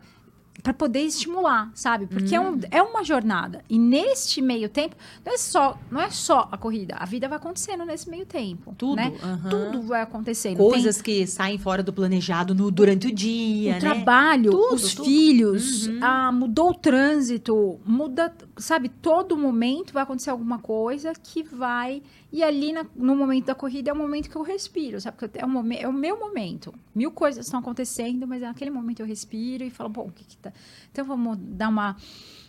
[0.61, 2.05] para poder estimular, sabe?
[2.05, 3.63] Porque é, um, é uma jornada.
[3.67, 4.95] E neste meio tempo,
[5.25, 8.73] não é só, não é só a corrida, a vida vai acontecendo nesse meio tempo,
[8.77, 9.11] Tudo, né?
[9.23, 9.49] aham.
[9.49, 10.57] Tudo vai acontecendo.
[10.57, 13.79] Coisas que saem fora do planejado no, durante o dia, Tem o né?
[13.95, 15.05] trabalho, Tudo, os tudo.
[15.05, 15.99] filhos, Uhum.
[16.01, 18.89] ah, mudou o trânsito, muda, sabe?
[18.89, 22.01] Todo momento vai acontecer alguma coisa que vai
[22.31, 25.17] e ali na- no momento da corrida é o momento que eu respiro, sabe?
[25.17, 26.73] Porque é o, momen- é o meu momento.
[26.93, 30.37] Mil coisas estão acontecendo, mas naquele momento eu respiro e falo, bom, o que que
[30.37, 30.51] tá...
[30.91, 31.95] Então vamos dar uma,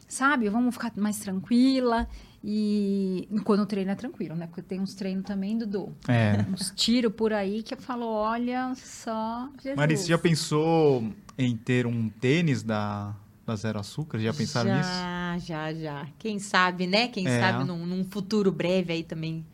[0.06, 0.48] sabe?
[0.48, 2.06] Vamos ficar mais tranquila
[2.42, 4.46] e quando o treino é tranquilo, né?
[4.46, 6.44] Porque tem uns treinos também, Dudu, É.
[6.52, 10.06] uns tiros por aí que eu falo, olha só, Jesus.
[10.06, 11.02] Já pensou
[11.38, 13.14] em ter um tênis da,
[13.46, 14.18] da Zero Açúcar?
[14.18, 14.88] Já pensaram nisso?
[14.88, 16.06] já, já, já.
[16.18, 17.08] Quem sabe, né?
[17.08, 17.40] Quem É.
[17.40, 19.44] sabe num, num futuro breve aí também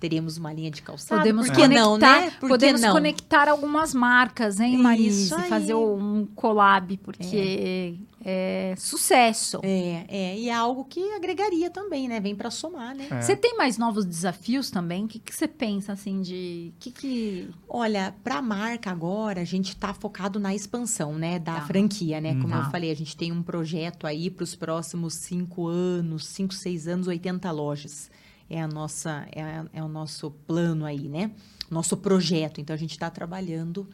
[0.00, 1.20] teremos uma linha de calçado.
[1.20, 2.32] Podemos Por que conectar, não, né?
[2.40, 2.92] Por podemos não?
[2.92, 5.38] conectar algumas marcas, hein, Marisa?
[5.46, 9.60] E fazer um collab, porque é, sucesso.
[9.62, 12.20] É, é, e é algo que agregaria também, né?
[12.20, 13.08] Vem pra somar, né?
[13.10, 13.20] É.
[13.20, 15.04] Você tem mais novos desafios também?
[15.04, 16.72] O que, que você pensa, assim, de...
[16.78, 17.50] que que...
[17.68, 21.60] Olha, para a marca agora, a gente está focado na expansão, né, da Tá.
[21.62, 22.34] franquia, né?
[22.34, 22.58] Como Tá.
[22.64, 26.86] eu falei, a gente tem um projeto aí para os próximos cinco anos, cinco, seis
[26.86, 28.10] anos, 80 lojas.
[28.50, 31.30] É a nossa, é, a- é o nosso plano aí, né?
[31.70, 32.60] Nosso projeto.
[32.60, 33.88] Então a gente está trabalhando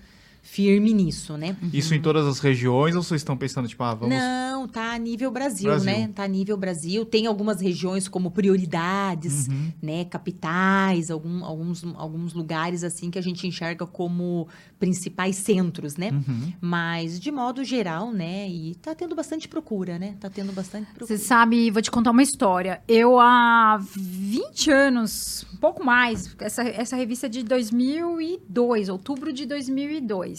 [0.49, 1.57] firme nisso, né?
[1.73, 4.15] Isso em todas as regiões ou vocês estão pensando, tipo, ah, vamos.
[4.17, 5.85] Não, tá a nível Brasil, Brasil.
[5.93, 6.09] né?
[6.15, 7.05] Tá a nível Brasil.
[7.05, 9.73] Tem algumas regiões como prioridades, Uhum.
[9.83, 10.05] né?
[10.05, 14.47] Capitais, algum- alguns, alguns lugares assim que a gente enxerga como
[14.79, 16.11] principais centros, né?
[16.13, 16.53] Uhum.
[16.61, 18.49] Mas de modo geral, né?
[18.49, 20.15] E tá tendo bastante procura, né?
[20.21, 21.19] Tá tendo bastante Você procura.
[21.19, 22.81] sabe, vou te contar uma história.
[22.87, 29.45] Eu, há 20 anos, um pouco mais, essa, essa revista é de 2002, outubro de
[29.47, 30.36] 2002.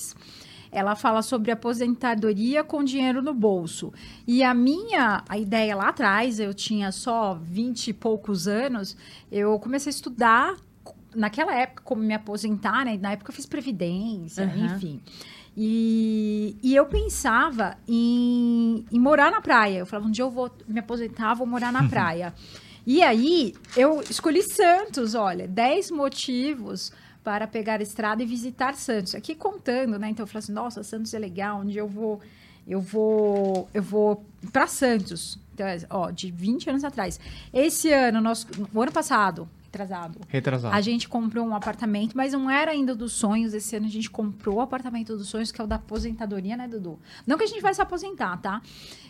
[0.71, 3.93] Ela fala sobre aposentadoria com dinheiro no bolso.
[4.27, 8.97] E a minha a ideia lá atrás, eu tinha só 20 e poucos anos,
[9.31, 10.55] eu comecei a estudar
[11.15, 12.97] naquela época como me aposentar, né?
[13.01, 14.75] Na época eu fiz previdência, Aham.
[14.75, 15.01] enfim.
[15.59, 19.79] E, e eu pensava em, em morar na praia.
[19.79, 22.33] Eu falava, um dia eu vou me aposentar, vou morar na praia.
[22.85, 26.91] e aí, eu escolhi Santos, olha, 10 motivos
[27.27, 29.13] para pegar a estrada e visitar Santos.
[29.13, 30.09] Aqui contando, né?
[30.09, 32.21] Então eu falei assim, nossa, Santos é legal, onde eu vou,
[32.65, 34.23] eu vou, eu vou
[34.53, 35.37] para Santos.
[35.53, 37.19] Então, ó, de 20 anos atrás.
[37.53, 40.75] Esse ano, nós, o ano passado, atrasado, Retrasado.
[40.75, 43.53] a gente comprou um apartamento, mas não era ainda dos sonhos.
[43.53, 46.67] Esse ano a gente comprou o apartamento dos sonhos, que é o da aposentadoria, né,
[46.67, 46.99] Dudu?
[47.25, 48.61] Não que a gente vai se aposentar, tá?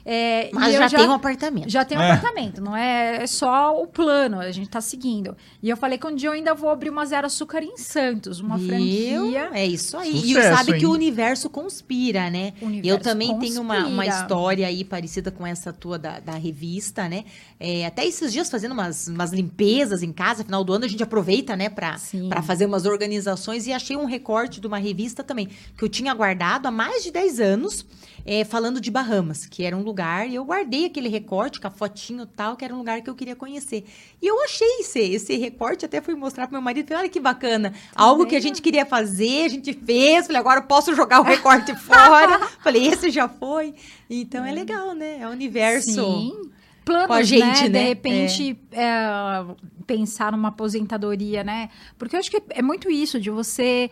[0.09, 1.69] É, Mas e eu já, tem um apartamento.
[1.69, 2.11] já tem um É.
[2.11, 5.35] apartamento, não é, é só o plano, a gente tá seguindo.
[5.61, 8.39] E eu falei que um dia eu ainda vou abrir uma Zero Açúcar em Santos,
[8.39, 8.67] uma Viu?
[8.69, 9.49] franquia.
[9.53, 10.15] É isso aí.
[10.15, 10.85] e Sucesso, sabe que hein?
[10.85, 12.53] o universo conspira, né?
[12.61, 14.07] O universo eu também tenho uma, uma conspira.
[14.21, 17.25] história aí parecida com essa tua da, da revista, né?
[17.59, 21.03] É, até esses dias fazendo umas, umas limpezas em casa, final do ano a gente
[21.03, 25.83] aproveita, né, pra fazer umas organizações e achei um recorte de uma revista também, que
[25.83, 27.85] eu tinha guardado há mais de 10 anos,
[28.25, 31.71] é, falando de Bahamas, que era um lugar, e eu guardei aquele recorte com a
[31.71, 33.85] fotinho e tal, que era um lugar que eu queria conhecer.
[34.21, 37.19] E eu achei esse, esse recorte, até fui mostrar pro meu marido, falei, olha que
[37.19, 41.19] bacana, algo que a gente queria fazer, a gente fez, falei, agora eu posso jogar
[41.19, 42.39] o recorte fora.
[42.63, 43.75] falei, esse já foi.
[44.09, 45.19] Então é legal, né?
[45.19, 45.91] É o universo.
[45.91, 46.51] Sim.
[46.87, 47.69] Planos, com a gente, né?
[47.69, 47.79] né?
[47.81, 49.45] De repente, é,
[49.85, 51.69] pensar numa aposentadoria, né?
[51.97, 53.89] Porque eu acho que é muito isso, de você...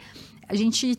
[0.47, 0.97] A gente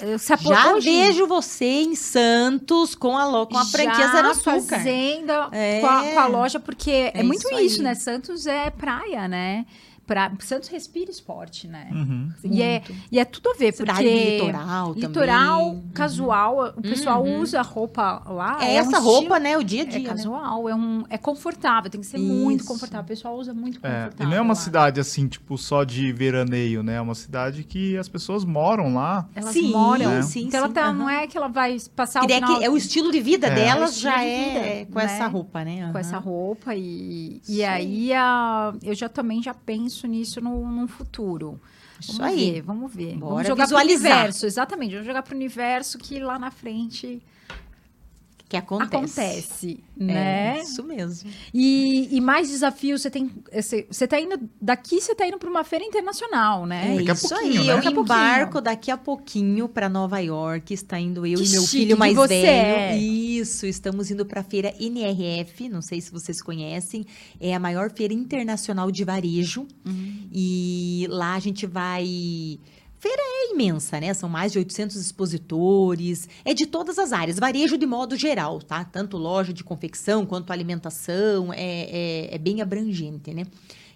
[0.00, 4.52] eh, Já hoje- vejo você em Santos com a, com a franquia já Zero Açúcar.
[4.78, 5.80] fazendo É.
[5.80, 7.94] com, a, com a loja, porque é, É muito isso isso, né?
[7.94, 9.64] Santos é praia, né?
[10.10, 11.86] Pra, Santos respira esporte, né?
[11.92, 12.32] Uhum.
[12.42, 12.82] E é,
[13.12, 14.30] e é tudo a ver, Cidade porque...
[14.40, 15.08] litoral também.
[15.08, 15.82] Litoral, Uhum.
[15.94, 17.40] casual, o pessoal Uhum.
[17.42, 18.58] usa roupa lá.
[18.60, 19.56] É, um essa estilo- roupa, né?
[19.56, 20.00] O dia a É dia.
[20.00, 20.08] né?
[20.08, 22.66] casual, é, um, é confortável, tem que ser muito Isso.
[22.68, 23.04] confortável.
[23.04, 24.26] O pessoal usa muito É, confortável.
[24.26, 24.54] e não é uma lá.
[24.56, 26.94] cidade assim, tipo, só de veraneio, né?
[26.96, 29.28] É uma cidade que as pessoas moram lá.
[29.32, 30.22] Elas Sim, moram.
[30.24, 30.92] sim, então ela sim, tá, aham.
[30.92, 33.20] não é que ela vai passar o E é, final que- é o estilo de
[33.20, 33.54] vida É.
[33.54, 35.04] delas É o já estilo é vida, com né?
[35.04, 35.88] essa roupa, né?
[35.92, 40.88] com essa roupa e, e aí a, eu já também já penso nisso no, no
[40.88, 41.60] futuro.
[42.00, 42.52] Isso vamos aí.
[42.52, 43.16] ver, vamos ver.
[43.16, 44.00] Bora vamos jogar visualizar.
[44.00, 44.92] pro universo, exatamente.
[44.92, 47.22] Vamos jogar pro universo que lá na frente
[48.50, 48.96] Que acontece.
[48.96, 50.60] acontece, É, né?
[50.60, 51.30] isso mesmo.
[51.54, 53.30] E, e mais desafios, você tem.
[53.54, 54.36] Você, você tá indo.
[54.60, 56.94] Daqui você tá indo para uma feira internacional, né?
[56.94, 57.66] É Daqui a isso pouquinho, aí.
[57.68, 57.72] né?
[57.72, 60.74] Eu Daqui a embarco daqui a pouquinho para Nova York.
[60.74, 62.50] Está indo eu Que e meu filho mais você velho.
[62.50, 62.98] é.
[62.98, 65.68] Isso, estamos indo para a feira NRF.
[65.68, 67.06] Não sei se vocês conhecem.
[67.40, 69.64] É a maior feira internacional de varejo.
[69.86, 70.28] Uhum.
[70.32, 72.58] E lá a gente vai
[73.00, 74.12] feira é imensa, né?
[74.12, 78.84] São mais de 800 expositores, é de todas as áreas, varejo de modo geral, tá?
[78.84, 83.44] Tanto loja de confecção quanto alimentação, é, é, é bem abrangente, né?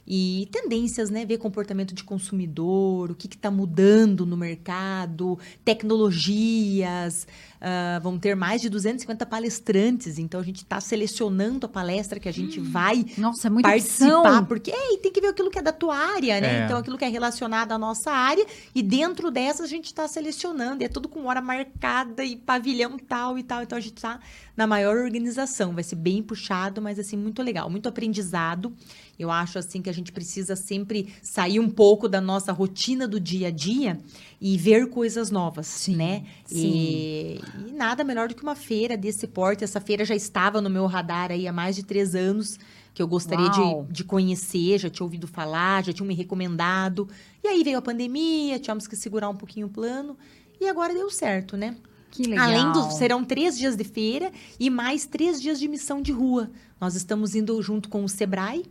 [0.07, 1.25] E tendências, né?
[1.25, 7.27] Ver comportamento de consumidor, o que está mudando no mercado, tecnologias.
[7.65, 12.29] Uh, vão ter mais de 250 palestrantes, então a gente está selecionando a palestra que
[12.29, 12.65] a gente hum.
[12.65, 14.45] vai Nossa, é muita participar, opção.
[14.45, 16.61] porque é, tem que ver aquilo que é da tua área, né?
[16.61, 16.65] É.
[16.65, 18.45] Então aquilo que é relacionado à nossa área,
[18.75, 22.99] e dentro dessa a gente está selecionando, e é tudo com hora marcada e pavilhão
[22.99, 23.63] tal e tal.
[23.63, 24.21] Então a gente está
[24.55, 25.75] na maior organização.
[25.75, 28.75] Vai ser bem puxado, mas assim, muito legal, muito aprendizado.
[29.19, 33.21] Eu acho assim que a gente precisa sempre sair um pouco da nossa rotina do
[33.21, 33.99] dia a dia
[34.41, 36.25] e ver coisas novas, sim, né?
[36.45, 36.57] Sim.
[36.57, 39.65] E, e, nada melhor do que uma feira desse porte.
[39.65, 42.59] Essa feira já estava no meu radar aí há mais de três anos,
[42.93, 47.09] que eu gostaria de, de conhecer, já tinha ouvido falar, já tinha me recomendado.
[47.43, 50.17] E aí veio a pandemia, tivemos que segurar um pouquinho o plano.
[50.61, 51.77] E agora deu certo, né?
[52.15, 52.47] Que legal.
[52.47, 56.49] Além do, serão três dias de feira e mais três dias de missão de rua.
[56.81, 58.65] Nós estamos indo junto com o Sebrae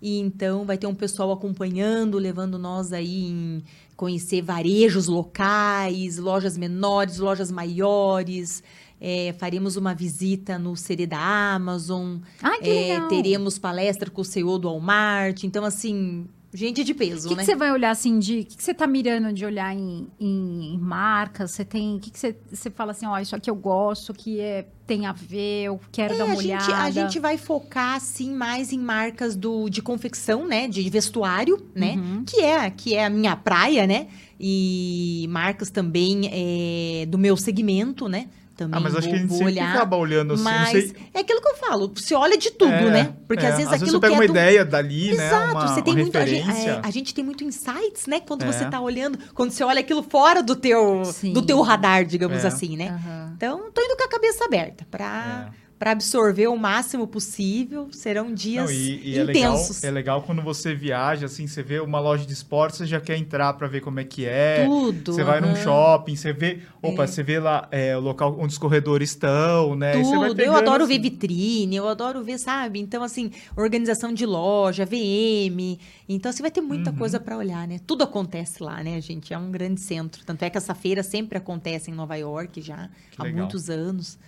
[0.00, 3.62] e então vai ter um pessoal acompanhando, levando nós aí em
[3.96, 8.62] conhecer varejos locais, lojas menores, lojas maiores.
[9.00, 11.18] É, faremos uma visita no CD da
[11.54, 12.18] Amazon.
[12.42, 13.08] Ai, que é, legal.
[13.08, 15.44] Teremos palestra com o CEO do Walmart.
[15.44, 17.42] Então, assim, gente de peso, que né?
[17.42, 18.40] O que você vai olhar assim de.
[18.40, 21.50] O que, você tá mirando de olhar em, em, em marcas?
[21.50, 21.96] Você tem.
[21.96, 25.12] O que, você fala assim, ó, oh, isso aqui eu gosto, que é, tem a
[25.12, 26.64] ver, eu quero é, dar uma a olhada.
[26.64, 30.66] Gente, a gente vai focar, assim, mais em marcas do, de confecção, né?
[30.68, 31.94] De vestuário, né?
[31.96, 32.24] Uhum.
[32.24, 34.08] Que, é, que é a minha praia, né?
[34.40, 38.28] E marcas também é, do meu segmento, né?
[38.58, 40.42] Também ah, mas acho vou, que a gente sempre olhar, acaba olhando assim.
[40.42, 40.92] Mas sei...
[41.14, 43.14] é aquilo que eu falo, você olha de tudo, é, né?
[43.28, 43.50] Porque é.
[43.50, 44.32] às vezes às aquilo vezes você pega que uma é do...
[44.32, 45.26] ideia dali, Exato, né?
[45.26, 46.18] Exato, você tem uma muito.
[46.18, 48.20] A gente, é, a gente, tem muito insights, né?
[48.20, 48.80] Quando você está é.
[48.80, 51.02] olhando, quando você olha aquilo fora do teu,
[51.32, 52.48] do teu radar, digamos é.
[52.48, 52.90] assim, né?
[52.90, 53.32] Uhum.
[53.36, 57.88] Então, tô indo com a cabeça aberta para para absorver o máximo possível.
[57.92, 59.84] Serão dias Não, e, e intensos.
[59.84, 62.86] É legal, é legal quando você viaja, assim, você vê uma loja de esportes, você
[62.86, 64.64] já quer entrar para ver como é que é.
[64.64, 65.12] Tudo.
[65.12, 67.06] Você vai num shopping, você vê, opa, é.
[67.06, 69.92] você vê lá é, o local onde os corredores estão, né?
[69.92, 70.34] Tudo.
[70.34, 70.94] Pegando, eu adoro assim...
[70.94, 72.80] ver vitrine, eu adoro ver, sabe?
[72.80, 75.78] Então, assim, organização de loja, VM.
[76.08, 76.96] Então, você vai ter muita uhum.
[76.96, 77.78] coisa para olhar, né?
[77.86, 79.32] Tudo acontece lá, né, gente?
[79.32, 80.24] É um grande centro.
[80.24, 84.18] Tanto é que essa feira sempre acontece em Nova York já, há muitos anos.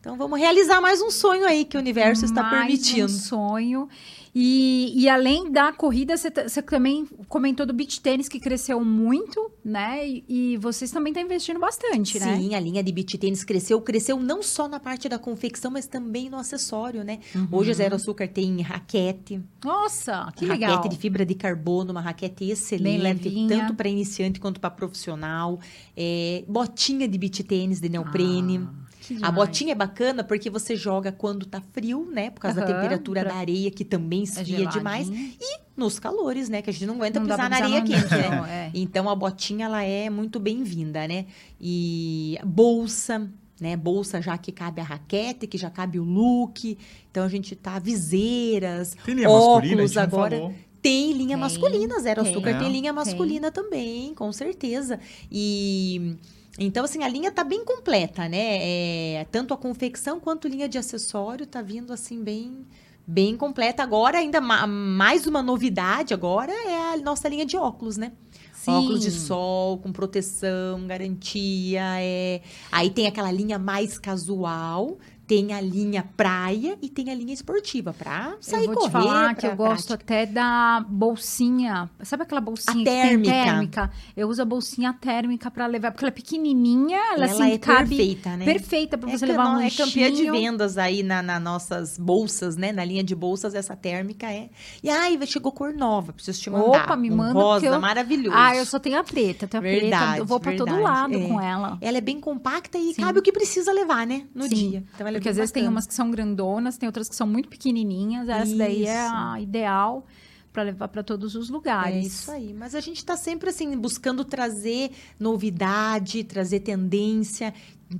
[0.00, 3.04] Então vamos realizar mais um sonho aí que o universo está mais permitindo.
[3.04, 3.88] Um sonho.
[4.34, 9.50] E, e além da corrida, você, você também comentou do beach tênis que cresceu muito,
[9.62, 10.08] né?
[10.08, 12.36] E, e vocês também estão investindo bastante, Sim, né?
[12.38, 15.86] Sim, a linha de beach tênis cresceu, cresceu não só na parte da confecção, mas
[15.86, 17.18] também no acessório, né?
[17.34, 17.48] Uhum.
[17.52, 19.42] Hoje a Zero Açúcar tem raquete.
[19.62, 20.76] Nossa, que raquete legal.
[20.76, 25.60] Raquete de fibra de carbono, uma raquete excelente, tanto para iniciante quanto para profissional.
[25.94, 28.66] É, botinha de beach tênis de neoprene.
[28.66, 28.89] Ah.
[29.22, 32.30] A botinha é bacana porque você joga quando tá frio, né?
[32.30, 33.32] Por causa uhum, da temperatura pra...
[33.32, 35.08] da areia, que também é esfria é demais.
[35.08, 36.62] E nos calores, né?
[36.62, 38.28] Que a gente não aguenta não pisar na areia quente, né?
[38.30, 38.70] Não, é.
[38.74, 41.26] Então a botinha, ela é muito bem-vinda, né?
[41.60, 43.30] E bolsa,
[43.60, 43.76] né?
[43.76, 46.76] Bolsa já que cabe a raquete, que já cabe o look.
[47.10, 50.36] Então a gente tá viseiras, tem linha óculos agora.
[50.36, 50.54] Falou.
[50.82, 53.62] Tem linha tem, masculina, Zero tem, Açúcar tem linha masculina tem.
[53.62, 54.98] também, com certeza.
[55.30, 56.16] E
[56.60, 58.58] então, assim, a linha tá bem completa, né?
[58.60, 62.66] É, tanto a confecção quanto linha de acessório tá vindo, assim, bem
[63.06, 63.82] bem completa.
[63.82, 68.12] Agora, ainda ma mais uma novidade agora é a nossa linha de óculos, né?
[68.52, 68.72] Sim.
[68.72, 71.82] Óculos de sol, com proteção, garantia.
[71.98, 72.42] É...
[72.70, 74.98] Aí tem aquela linha mais casual,
[75.30, 78.70] tem a linha praia e tem a linha esportiva para sair correr.
[78.70, 81.88] Eu vou te falar que eu gosto até da bolsinha.
[82.02, 83.30] Sabe aquela bolsinha a térmica.
[83.30, 83.90] térmica?
[84.16, 87.58] Eu uso a bolsinha térmica para levar, porque ela é pequenininha, ela, ela assim, é
[87.58, 88.44] cabe perfeita, né?
[88.44, 92.56] Perfeita para é você levar um É campeã de vendas aí na, na, nossas bolsas,
[92.56, 92.72] né?
[92.72, 94.50] Na linha de bolsas, essa térmica é.
[94.82, 96.86] E ai, chegou cor nova, preciso te mandar.
[96.86, 97.34] Opa, me um manda.
[97.34, 97.80] rosa eu...
[97.80, 98.36] maravilhoso.
[98.36, 100.18] Ah, eu só tenho a preta, tenho a verdade, preta.
[100.18, 101.28] Eu vou para todo lado é.
[101.28, 101.78] com ela.
[101.80, 103.02] Ela é bem compacta e Sim.
[103.02, 104.26] cabe o que precisa levar, né?
[104.34, 104.54] No Sim.
[104.56, 104.84] dia.
[104.92, 107.26] Então ela é porque às vezes tem umas que são grandonas, tem outras que são
[107.26, 108.28] muito pequenininhas.
[108.28, 108.56] Essa isso.
[108.56, 110.06] daí é a ideal
[110.52, 111.94] para levar para todos os lugares.
[111.94, 112.54] É isso aí.
[112.54, 117.54] Mas a gente está sempre assim buscando trazer novidade, trazer tendência,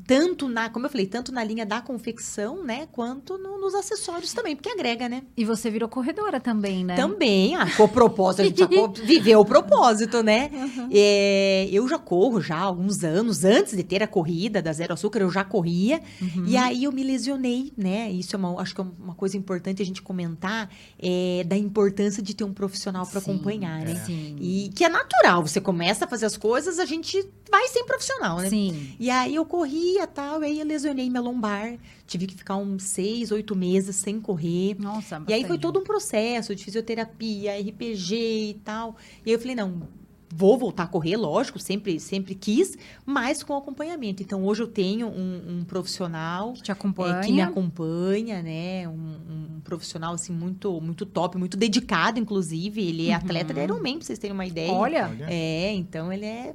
[0.07, 4.33] tanto na, como eu falei, tanto na linha da confecção, né, quanto no- nos acessórios
[4.33, 5.23] também, porque agrega, né?
[5.37, 6.95] E você virou corredora também, né?
[6.97, 10.51] Também, ah, com o propósito, a gente já co- viveu o propósito, né?
[10.93, 14.95] É, eu já corro já há alguns anos, antes de ter a corrida da Zero
[14.95, 16.01] Açúcar, eu já corria.
[16.21, 16.45] Uhum.
[16.47, 18.11] E aí eu me lesionei, né?
[18.11, 22.23] Isso é uma, acho que é uma coisa importante a gente comentar, é, da importância
[22.23, 24.03] de ter um profissional para acompanhar, né?
[24.07, 24.37] Sim.
[24.41, 28.39] E que é natural, você começa a fazer as coisas, a gente vai sem profissional,
[28.39, 28.49] né?
[28.49, 28.95] Sim.
[28.99, 29.45] E aí eu
[29.81, 31.77] corria e tal, e aí eu lesionei minha lombar.
[32.07, 34.77] Tive que ficar uns seis, oito meses sem correr.
[34.79, 38.97] Nossa, E aí foi todo um processo de fisioterapia, RPG e tal.
[39.25, 39.83] E aí eu falei, não,
[40.29, 42.77] vou voltar a correr, lógico, sempre, sempre quis,
[43.07, 44.23] mas com acompanhamento.
[44.23, 47.21] Então hoje eu tenho um, um profissional que te é, acompanha.
[47.21, 48.89] que me acompanha, né?
[48.89, 52.81] Um, um profissional assim muito, muito top, muito dedicado, inclusive.
[52.81, 54.73] Ele é atleta de Ironman, pra vocês terem uma ideia.
[54.73, 55.11] Olha.
[55.29, 56.55] É, então ele é.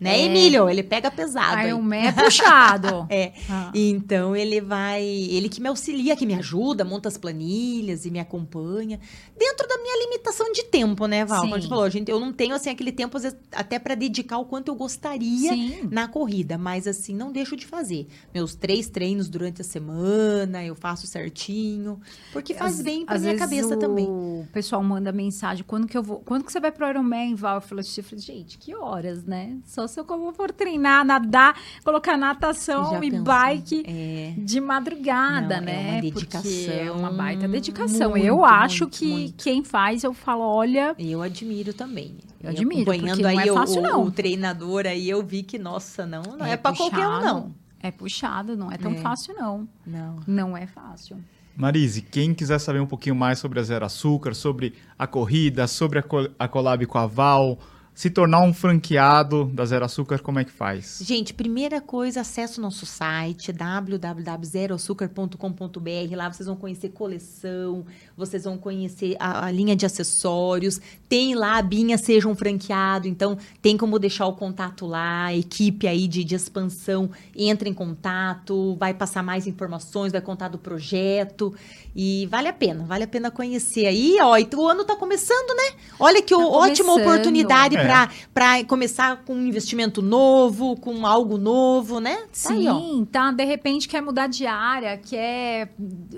[0.00, 0.24] Né, É.
[0.24, 0.68] Emílio?
[0.68, 1.56] Ele pega pesado.
[1.56, 1.72] aí.
[1.72, 3.06] o Mé é puxado.
[3.08, 3.32] É.
[3.48, 3.70] Ah.
[3.74, 8.18] Então ele vai, ele que me auxilia, que me ajuda, monta as planilhas e me
[8.20, 8.98] acompanha
[9.38, 11.40] dentro da minha limitação de tempo, né, Val?
[11.42, 11.70] Como a gente Sim.
[11.70, 14.74] falou, gente, eu não tenho assim aquele tempo vezes, até para dedicar o quanto eu
[14.74, 15.88] gostaria Sim.
[15.90, 20.74] na corrida, mas assim não deixo de fazer meus três treinos durante a semana, eu
[20.74, 22.00] faço certinho,
[22.32, 24.06] porque faz Às- bem pra às minha cabeça o também.
[24.06, 27.56] O pessoal manda mensagem, quando que eu vou, quando que você vai pro Ironman, Val?
[27.56, 29.56] Eu falo, assim, gente, que horas, né?
[29.64, 33.24] Só se eu for treinar, nadar, colocar natação Já e pensou?
[33.24, 34.34] bike É.
[34.36, 36.00] de madrugada, Não, é né?
[36.02, 38.10] uma Porque dedicação é uma baita dedicação.
[38.10, 39.44] muito, eu acho muito, que muito.
[39.44, 42.16] quem faz, eu falo, olha, Eu admiro também.
[42.42, 44.02] Eu admiro, Acompanhando porque não aí é o- fácil, o, não.
[44.04, 47.54] o treinador aí, eu vi que, nossa, não, não é, pra qualquer um, não.
[47.80, 48.96] É puxado, não é tão É.
[48.96, 49.68] fácil, não.
[49.86, 50.16] Não.
[50.26, 51.16] Não é fácil.
[51.56, 56.00] Marise, quem quiser saber um pouquinho mais sobre a Zero Açúcar, sobre a corrida, sobre
[56.00, 57.58] a, co- a collab com a Val,
[57.94, 60.98] se tornar um franqueado da Zero Açúcar, como é que faz?
[61.00, 66.16] Gente, primeira coisa, acesse o nosso site www.zeroaçucar.com.br.
[66.16, 67.86] Lá vocês vão conhecer coleção,
[68.16, 70.80] vocês vão conhecer a, a linha de acessórios.
[71.08, 75.26] Tem lá a Binha Seja um Franqueado, então tem como deixar o contato lá.
[75.26, 80.48] A equipe aí de, de expansão entra em contato, vai passar mais informações, vai contar
[80.48, 81.54] do projeto.
[81.94, 84.16] E vale a pena, vale a pena conhecer aí.
[84.20, 85.76] Ó, e o ano tá começando, né?
[86.00, 87.12] Olha que Tá ótima começando.
[87.12, 87.83] oportunidade É.
[87.86, 92.16] para para começar com um investimento novo, com algo novo, né?
[92.42, 92.64] Tá aí.
[92.64, 93.30] Sim, tá.
[93.32, 95.72] De repente quer mudar de área, quer.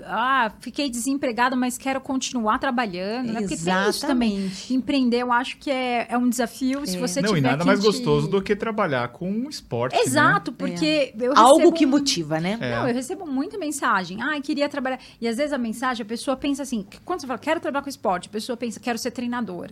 [0.05, 3.33] Ah, fiquei desempregado, mas quero continuar trabalhando.
[3.33, 3.39] Né?
[3.41, 4.35] Porque tem isso também.
[4.37, 4.73] Exatamente.
[4.73, 6.85] Empreender, eu acho que é, é um desafio.
[6.85, 6.99] Se É.
[6.99, 9.95] você Não, e tiver nada quem mais te- gostoso do que trabalhar com um esporte.
[9.95, 10.01] né?
[10.03, 12.57] Exato, porque eu Algo que um- motiva, né?
[12.59, 12.75] É.
[12.75, 14.21] Não, eu recebo muita mensagem.
[14.21, 14.99] Ah, queria trabalhar.
[15.19, 17.89] E às vezes a mensagem, a pessoa pensa assim: quando você fala, quero trabalhar com
[17.89, 19.69] esporte, a pessoa pensa, quero ser treinador.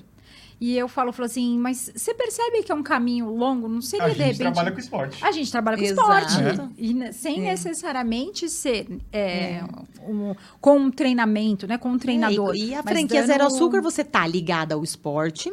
[0.59, 3.67] E eu falo, falo assim, mas você percebe que é um caminho longo?
[3.67, 4.41] Não seria A de gente repente.
[4.41, 5.23] trabalha com esporte.
[5.23, 6.25] A gente trabalha com Exato.
[6.31, 6.71] esporte.
[6.77, 7.51] E ne- sem É.
[7.51, 9.61] necessariamente ser é,
[10.07, 11.77] um- com um treinamento, né?
[11.77, 12.53] Com um treinador.
[12.53, 15.51] É, e, e a Mas franquia dando- Zero Açúcar, você tá ligada ao esporte,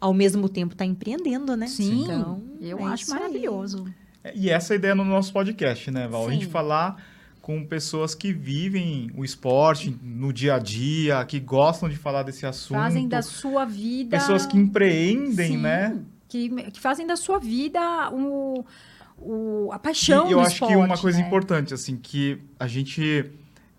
[0.00, 1.66] ao mesmo tempo tá empreendendo, né?
[1.66, 3.20] Sim, Então, eu é acho isso aí.
[3.20, 3.86] maravilhoso.
[4.34, 6.28] E essa é a ideia no nosso podcast, né, Val?
[6.28, 6.50] A gente Sim.
[6.50, 7.02] falar
[7.48, 12.44] com pessoas que vivem o esporte no dia a dia, que gostam de falar desse
[12.44, 12.76] assunto.
[12.76, 14.18] Fazem da sua vida.
[14.18, 15.98] Pessoas que empreendem, Sim, né?
[16.28, 17.80] Que, que fazem da sua vida
[18.12, 18.66] o,
[19.16, 21.26] o, a paixão E eu acho que esporte, uma coisa né?
[21.26, 23.32] importante, assim, que a gente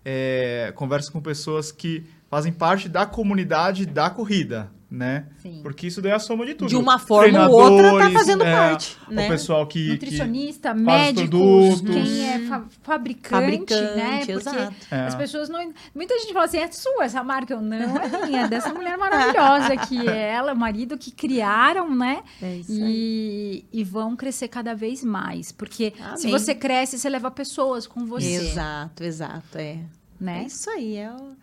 [0.04, 5.26] é, conversa com pessoas que fazem parte da comunidade da corrida, né?
[5.40, 5.60] Sim.
[5.62, 6.68] Porque isso daí é a soma de tudo.
[6.68, 9.26] De uma forma ou outra, tá fazendo é, parte, né?
[9.26, 9.84] O pessoal que...
[9.84, 11.90] que Nutricionista, faz médicos, produtos.
[11.94, 13.60] quem é fa- fabricante, né?
[13.60, 14.74] Fabricante, Porque exato.
[14.90, 15.00] É.
[15.06, 15.72] as pessoas não.
[15.94, 17.54] Muita gente fala assim: é sua essa marca?
[17.54, 21.94] Eu não, é minha, é dessa mulher maravilhosa que é ela, o marido que criaram,
[21.94, 22.22] né?
[22.42, 23.64] É isso aí.
[23.72, 25.52] E, e vão crescer cada vez mais.
[25.52, 26.32] Porque se Amém.
[26.38, 28.26] você cresce, você leva pessoas com você.
[28.26, 29.72] Exato, exato, é.
[29.72, 30.44] É Né?
[30.48, 31.36] isso aí, é, o-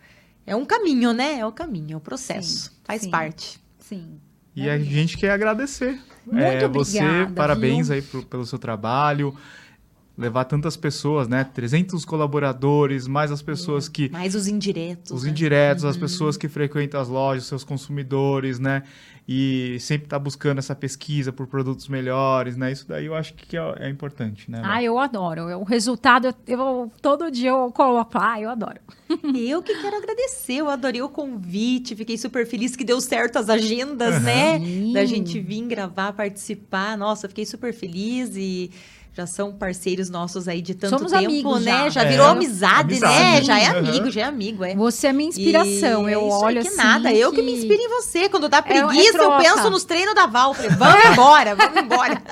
[0.48, 1.38] é um caminho, né?
[1.40, 2.64] É o caminho, é o processo.
[2.70, 3.10] Sim, Faz sim.
[3.10, 3.60] parte.
[3.78, 4.18] Sim.
[4.56, 6.00] E a gente quer agradecer.
[6.26, 7.96] Muito É, você, obrigada, parabéns viu?
[7.96, 9.34] aí pro- pelo seu trabalho.
[10.16, 11.44] Levar tantas pessoas, né?
[11.44, 14.08] 300 colaboradores, mais as pessoas que.
[14.08, 15.12] Mais os indiretos.
[15.12, 15.30] Os né?
[15.30, 18.82] indiretos, as pessoas que frequentam as lojas, seus consumidores, né?
[19.30, 22.72] E sempre tá buscando essa pesquisa por produtos melhores, né?
[22.72, 24.62] Isso daí eu acho que é, é importante, né?
[24.64, 25.42] Ah, eu adoro.
[25.58, 28.12] O resultado, eu, eu- todo dia eu coloco.
[28.14, 28.80] Ah, eu adoro.
[29.34, 33.48] Eu que quero agradecer, eu adorei o convite, fiquei super feliz que deu certo as
[33.48, 34.58] agendas, né?
[34.60, 34.92] Sim.
[34.92, 36.96] Da gente vir gravar, participar.
[36.96, 38.70] Nossa, fiquei super feliz e
[39.14, 41.72] já são parceiros nossos aí de tanto Somos tempo, amigos né?
[41.72, 41.88] já.
[41.90, 43.06] Já É, virou amizade, né?
[43.06, 43.46] amizade.
[43.46, 43.78] Já é Uhum.
[43.88, 44.74] amigo, já é amigo, é.
[44.76, 46.08] Você é minha inspiração.
[46.08, 46.76] E eu é olho que assim.
[46.76, 48.28] nada, eu que me inspiro em você.
[48.28, 50.54] Quando dá É- é preguiça, eu penso nos treinos da Val.
[50.54, 52.22] Falei, vamos embora, vamos embora.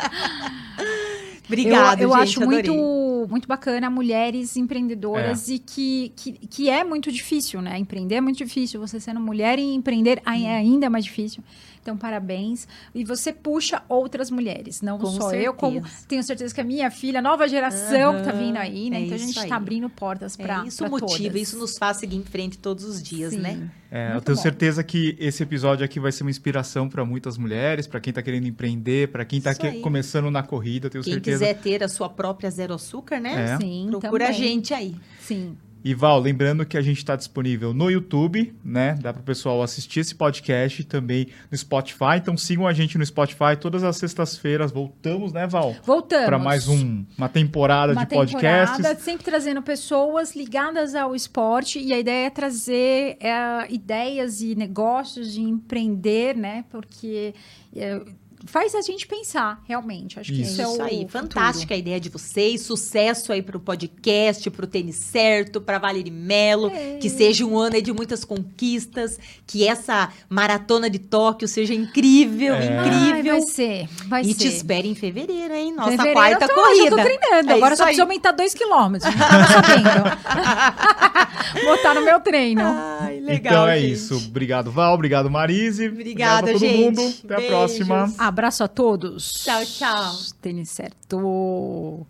[1.46, 2.70] Obrigada, eu, eu gente, acho adorei.
[2.70, 7.78] muito, muito bacana mulheres empreendedoras e que, que, que é muito difícil, né?
[7.78, 8.80] Empreender é muito difícil.
[8.80, 11.42] Você sendo mulher e empreender é ainda mais difícil.
[11.86, 12.66] Então, parabéns.
[12.92, 16.04] E você puxa outras mulheres, não Com só eu, como certeza.
[16.08, 18.96] tenho certeza que a minha filha, a nova geração que tá vindo aí, né?
[18.96, 19.52] é então a gente tá aí.
[19.52, 23.32] abrindo portas para É, isso motiva, isso nos faz seguir em frente todos os dias,
[23.34, 23.38] Sim.
[23.38, 23.70] né?
[23.88, 24.42] É, eu tenho bom.
[24.42, 28.20] certeza que esse episódio aqui vai ser uma inspiração para muitas mulheres, para quem está
[28.20, 29.80] querendo empreender, para quem está aí.
[29.80, 31.38] começando na corrida, eu tenho Quem certeza.
[31.46, 33.52] quiser ter a sua própria zero açúcar, né?
[33.52, 33.56] É.
[33.58, 34.42] Sim, Procura a também.
[34.48, 34.96] gente aí.
[35.20, 35.56] Sim.
[35.86, 38.98] E Val, lembrando que a gente está disponível no YouTube, né?
[39.00, 42.16] Dá para o pessoal assistir esse podcast também no Spotify.
[42.16, 44.72] Então sigam a gente no Spotify todas as sextas-feiras.
[44.72, 45.76] Voltamos, né, Val?
[45.84, 46.26] Voltamos.
[46.26, 48.78] Para mais um, uma temporada uma de podcasts.
[48.78, 54.56] temporada sempre trazendo pessoas ligadas ao esporte e a ideia é trazer é, ideias e
[54.56, 56.64] negócios de empreender, né?
[56.68, 57.32] Porque
[57.76, 58.00] é,
[58.46, 60.18] faz a gente pensar, realmente.
[60.18, 60.52] Acho que Isso.
[60.52, 61.08] isso, é Isso o aí, futuro.
[61.08, 62.62] fantástica a ideia de vocês.
[62.62, 66.68] Sucesso aí pro podcast, pro Tênis Certo, pra Valerie Melo.
[66.74, 66.96] É.
[66.98, 69.18] Que seja um ano aí de muitas conquistas.
[69.46, 72.78] Que essa maratona de Tóquio seja incrível, É.
[72.78, 73.32] Ai, incrível.
[73.32, 74.34] vai ser, vai e ser.
[74.34, 75.72] te espere em fevereiro, hein?
[75.74, 76.84] Nossa Fevereiro quarta eu tô, corrida.
[76.84, 77.50] Já tô treinando.
[77.50, 77.86] É Agora só aí.
[77.88, 79.12] preciso aumentar dois quilômetros.
[79.12, 80.16] Sabendo.
[81.64, 82.62] Botar no meu treino.
[82.64, 83.92] Ai, legal, então é gente.
[83.92, 84.16] isso.
[84.16, 84.94] Obrigado, Val.
[84.94, 85.88] Obrigado, Marise.
[85.88, 86.76] Obrigada, obrigado a todo gente.
[87.00, 87.14] mundo.
[87.24, 87.50] Até a Beijos.
[87.56, 88.12] próxima.
[88.36, 89.32] Abraço a todos.
[89.32, 90.14] Tchau, tchau.
[90.42, 92.06] Tênis certo.